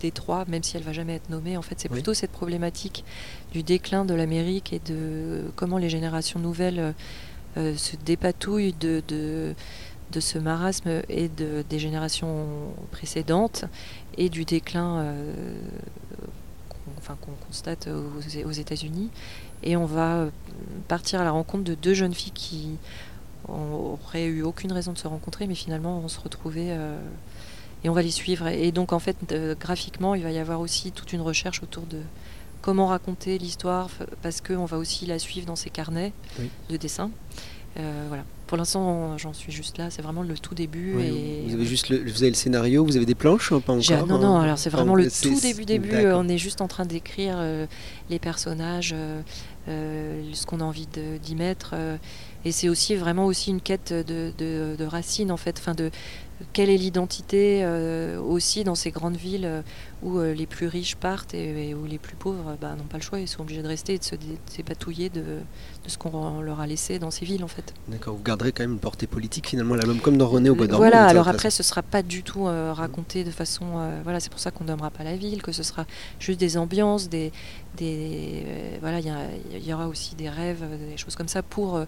Détroit, 0.00 0.44
même 0.48 0.62
si 0.62 0.76
elle 0.76 0.82
va 0.82 0.92
jamais 0.92 1.14
être 1.14 1.30
nommée. 1.30 1.56
En 1.56 1.62
fait, 1.62 1.78
c'est 1.78 1.88
plutôt 1.88 2.14
cette 2.14 2.30
problématique 2.32 3.04
du 3.52 3.62
déclin 3.62 4.04
de 4.04 4.14
l'Amérique 4.14 4.72
et 4.72 4.80
de 4.80 5.50
comment 5.56 5.78
les 5.78 5.88
générations 5.88 6.40
nouvelles 6.40 6.94
euh, 7.56 7.76
se 7.76 7.96
dépatouillent 7.96 8.74
de, 8.74 9.02
de, 9.08 9.54
ce 10.20 10.38
marasme 10.38 11.02
et 11.08 11.28
de, 11.28 11.64
des 11.68 11.78
générations 11.78 12.46
précédentes 12.90 13.64
et 14.16 14.28
du 14.28 14.44
déclin 14.44 14.98
euh, 14.98 15.32
enfin, 16.98 17.16
qu'on 17.20 17.32
constate 17.46 17.88
aux, 17.88 18.48
aux 18.48 18.52
États-Unis. 18.52 19.10
Et 19.62 19.76
on 19.76 19.86
va 19.86 20.26
partir 20.88 21.20
à 21.20 21.24
la 21.24 21.30
rencontre 21.30 21.64
de 21.64 21.74
deux 21.74 21.94
jeunes 21.94 22.14
filles 22.14 22.32
qui 22.32 22.76
n'auraient 23.48 24.26
eu 24.26 24.42
aucune 24.42 24.72
raison 24.72 24.92
de 24.92 24.98
se 24.98 25.08
rencontrer, 25.08 25.46
mais 25.46 25.54
finalement 25.54 25.98
vont 26.00 26.08
se 26.08 26.20
retrouver 26.20 26.76
et 27.84 27.88
on 27.88 27.92
va 27.92 28.02
les 28.02 28.10
suivre. 28.10 28.48
Et 28.48 28.72
donc 28.72 28.92
en 28.92 28.98
fait, 28.98 29.16
graphiquement, 29.60 30.14
il 30.14 30.22
va 30.22 30.30
y 30.30 30.38
avoir 30.38 30.60
aussi 30.60 30.92
toute 30.92 31.12
une 31.12 31.20
recherche 31.20 31.62
autour 31.62 31.84
de 31.84 31.98
comment 32.60 32.86
raconter 32.86 33.38
l'histoire, 33.38 33.88
parce 34.22 34.40
qu'on 34.40 34.64
va 34.64 34.78
aussi 34.78 35.06
la 35.06 35.18
suivre 35.18 35.46
dans 35.46 35.56
ses 35.56 35.70
carnets 35.70 36.12
de 36.70 36.76
dessin. 36.76 37.10
Euh, 37.78 38.04
voilà. 38.08 38.24
Pour 38.46 38.56
l'instant, 38.56 39.16
j'en 39.18 39.34
suis 39.34 39.52
juste 39.52 39.76
là. 39.76 39.90
C'est 39.90 40.00
vraiment 40.00 40.22
le 40.22 40.36
tout 40.36 40.54
début. 40.54 41.00
et... 41.00 41.44
Vous 41.46 41.54
avez 41.54 41.66
juste 41.66 41.90
le, 41.90 41.98
vous 41.98 42.22
avez 42.22 42.30
le 42.30 42.36
scénario, 42.36 42.84
vous 42.84 42.96
avez 42.96 43.04
des 43.04 43.14
planches, 43.14 43.50
pas 43.60 43.74
encore. 43.74 44.06
Non, 44.06 44.18
non. 44.18 44.38
Alors 44.38 44.58
c'est 44.58 44.70
vraiment 44.70 44.94
le 44.94 45.10
tout 45.10 45.38
début, 45.40 45.64
début. 45.64 46.06
On 46.06 46.28
est 46.28 46.38
juste 46.38 46.60
en 46.60 46.68
train 46.68 46.86
d'écrire 46.86 47.36
euh, 47.38 47.66
les 48.08 48.18
personnages, 48.18 48.94
euh, 48.94 50.22
ce 50.32 50.46
qu'on 50.46 50.60
a 50.60 50.64
envie 50.64 50.88
d'y 51.22 51.34
mettre. 51.36 51.74
et 52.44 52.52
c'est 52.52 52.70
aussi 52.70 52.96
vraiment 52.96 53.26
aussi 53.26 53.50
une 53.50 53.60
quête 53.60 53.92
de, 53.92 54.32
de, 54.38 54.76
de 54.76 54.84
racines 54.84 55.30
en 55.30 55.36
fait, 55.36 55.58
enfin 55.58 55.74
de 55.74 55.90
quelle 56.52 56.70
est 56.70 56.76
l'identité 56.76 57.60
euh, 57.62 58.20
aussi 58.20 58.64
dans 58.64 58.74
ces 58.74 58.90
grandes 58.90 59.16
villes 59.16 59.44
euh, 59.44 59.62
où 60.02 60.18
euh, 60.18 60.34
les 60.34 60.46
plus 60.46 60.66
riches 60.66 60.94
partent 60.94 61.34
et, 61.34 61.74
où 61.74 61.84
les 61.84 61.98
plus 61.98 62.16
pauvres 62.16 62.56
bah, 62.60 62.74
n'ont 62.76 62.84
pas 62.84 62.98
le 62.98 63.02
choix, 63.02 63.18
ils 63.18 63.28
sont 63.28 63.42
obligés 63.42 63.62
de 63.62 63.68
rester 63.68 63.94
et 63.94 63.98
de 63.98 64.04
se 64.04 64.14
dépatouiller 64.56 65.08
de, 65.08 65.20
de 65.20 65.88
ce 65.88 65.98
qu'on 65.98 66.40
leur 66.40 66.60
a 66.60 66.66
laissé 66.66 66.98
dans 66.98 67.10
ces 67.10 67.24
villes 67.24 67.42
en 67.42 67.48
fait. 67.48 67.74
D'accord, 67.88 68.14
vous 68.14 68.22
garderez 68.22 68.52
quand 68.52 68.62
même 68.62 68.72
une 68.72 68.78
portée 68.78 69.06
politique 69.06 69.48
finalement, 69.48 69.74
la 69.74 69.86
même 69.86 70.00
comme 70.00 70.16
dans 70.16 70.28
René 70.28 70.50
au 70.50 70.54
Bois. 70.54 70.66
Voilà, 70.68 71.06
alors 71.06 71.28
après 71.28 71.50
ce 71.50 71.62
sera 71.62 71.82
pas 71.82 72.02
du 72.02 72.22
tout 72.22 72.44
raconté 72.44 73.24
de 73.24 73.30
façon, 73.30 73.90
voilà, 74.04 74.20
c'est 74.20 74.30
pour 74.30 74.40
ça 74.40 74.50
qu'on 74.50 74.64
nommera 74.64 74.90
pas 74.90 75.04
la 75.04 75.16
ville, 75.16 75.42
que 75.42 75.52
ce 75.52 75.62
sera 75.62 75.86
juste 76.20 76.38
des 76.38 76.56
ambiances, 76.56 77.08
des, 77.08 77.32
des 77.76 78.44
voilà, 78.80 79.00
il 79.00 79.66
y, 79.66 79.72
aura 79.72 79.88
aussi 79.88 80.14
des 80.14 80.28
rêves, 80.28 80.64
des 80.90 80.96
choses 80.96 81.16
comme 81.16 81.28
ça 81.28 81.42
pour 81.42 81.84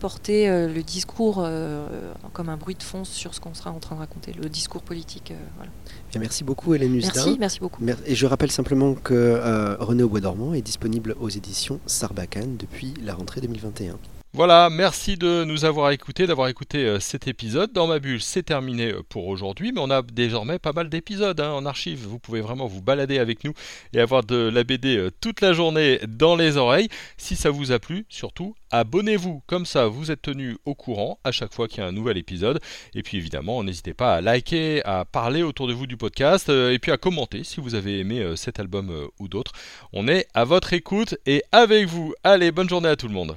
porter 0.00 0.48
euh, 0.48 0.68
le 0.68 0.82
discours 0.82 1.42
euh, 1.44 2.12
comme 2.32 2.48
un 2.48 2.56
bruit 2.56 2.74
de 2.74 2.82
fond 2.82 3.04
sur 3.04 3.34
ce 3.34 3.40
qu'on 3.40 3.54
sera 3.54 3.70
en 3.70 3.78
train 3.78 3.94
de 3.96 4.00
raconter, 4.00 4.32
le 4.32 4.48
discours 4.48 4.82
politique. 4.82 5.32
Euh, 5.32 6.18
merci 6.18 6.44
beaucoup 6.44 6.74
Hélène 6.74 6.94
Ustin. 6.94 7.12
Merci, 7.14 7.36
merci 7.38 7.60
beaucoup. 7.60 7.82
Et 8.06 8.14
je 8.14 8.26
rappelle 8.26 8.50
simplement 8.50 8.94
que 8.94 9.76
René 9.80 10.02
au 10.02 10.08
Bois 10.08 10.20
dormant 10.20 10.54
est 10.54 10.62
disponible 10.62 11.16
aux 11.20 11.28
éditions 11.28 11.80
Sarbacane 11.86 12.56
depuis 12.56 12.94
la 13.02 13.14
rentrée 13.14 13.40
2021. 13.40 13.98
Voilà, 14.36 14.68
merci 14.68 15.16
de 15.16 15.44
nous 15.44 15.64
avoir 15.64 15.92
écoutés, 15.92 16.26
d'avoir 16.26 16.48
écouté 16.48 16.78
euh, 16.78 16.98
cet 16.98 17.28
épisode. 17.28 17.72
Dans 17.72 17.86
ma 17.86 18.00
bulle, 18.00 18.20
c'est 18.20 18.42
terminé 18.42 18.90
euh, 18.90 19.00
pour 19.08 19.28
aujourd'hui, 19.28 19.70
mais 19.70 19.80
on 19.80 19.90
a 19.90 20.02
désormais 20.02 20.58
pas 20.58 20.72
mal 20.72 20.88
d'épisodes 20.88 21.38
hein, 21.38 21.52
en 21.52 21.64
archive. 21.66 22.04
Vous 22.04 22.18
pouvez 22.18 22.40
vraiment 22.40 22.66
vous 22.66 22.82
balader 22.82 23.20
avec 23.20 23.44
nous 23.44 23.52
et 23.92 24.00
avoir 24.00 24.24
de 24.24 24.50
la 24.52 24.64
BD 24.64 24.96
euh, 24.96 25.12
toute 25.20 25.40
la 25.40 25.52
journée 25.52 26.00
dans 26.08 26.34
les 26.34 26.56
oreilles. 26.56 26.88
Si 27.16 27.36
ça 27.36 27.50
vous 27.50 27.70
a 27.70 27.78
plu, 27.78 28.06
surtout, 28.08 28.56
abonnez-vous. 28.72 29.40
Comme 29.46 29.66
ça, 29.66 29.86
vous 29.86 30.10
êtes 30.10 30.22
tenu 30.22 30.56
au 30.64 30.74
courant 30.74 31.20
à 31.22 31.30
chaque 31.30 31.54
fois 31.54 31.68
qu'il 31.68 31.78
y 31.78 31.82
a 31.82 31.86
un 31.86 31.92
nouvel 31.92 32.18
épisode. 32.18 32.58
Et 32.96 33.04
puis 33.04 33.18
évidemment, 33.18 33.62
n'hésitez 33.62 33.94
pas 33.94 34.16
à 34.16 34.20
liker, 34.20 34.84
à 34.84 35.04
parler 35.04 35.44
autour 35.44 35.68
de 35.68 35.74
vous 35.74 35.86
du 35.86 35.96
podcast 35.96 36.48
et 36.48 36.80
puis 36.80 36.90
à 36.90 36.96
commenter 36.96 37.44
si 37.44 37.60
vous 37.60 37.76
avez 37.76 38.00
aimé 38.00 38.32
cet 38.34 38.58
album 38.58 38.90
ou 39.20 39.28
d'autres. 39.28 39.52
On 39.92 40.08
est 40.08 40.26
à 40.34 40.42
votre 40.42 40.72
écoute 40.72 41.14
et 41.24 41.44
avec 41.52 41.86
vous. 41.86 42.14
Allez, 42.24 42.50
bonne 42.50 42.68
journée 42.68 42.88
à 42.88 42.96
tout 42.96 43.06
le 43.06 43.14
monde. 43.14 43.36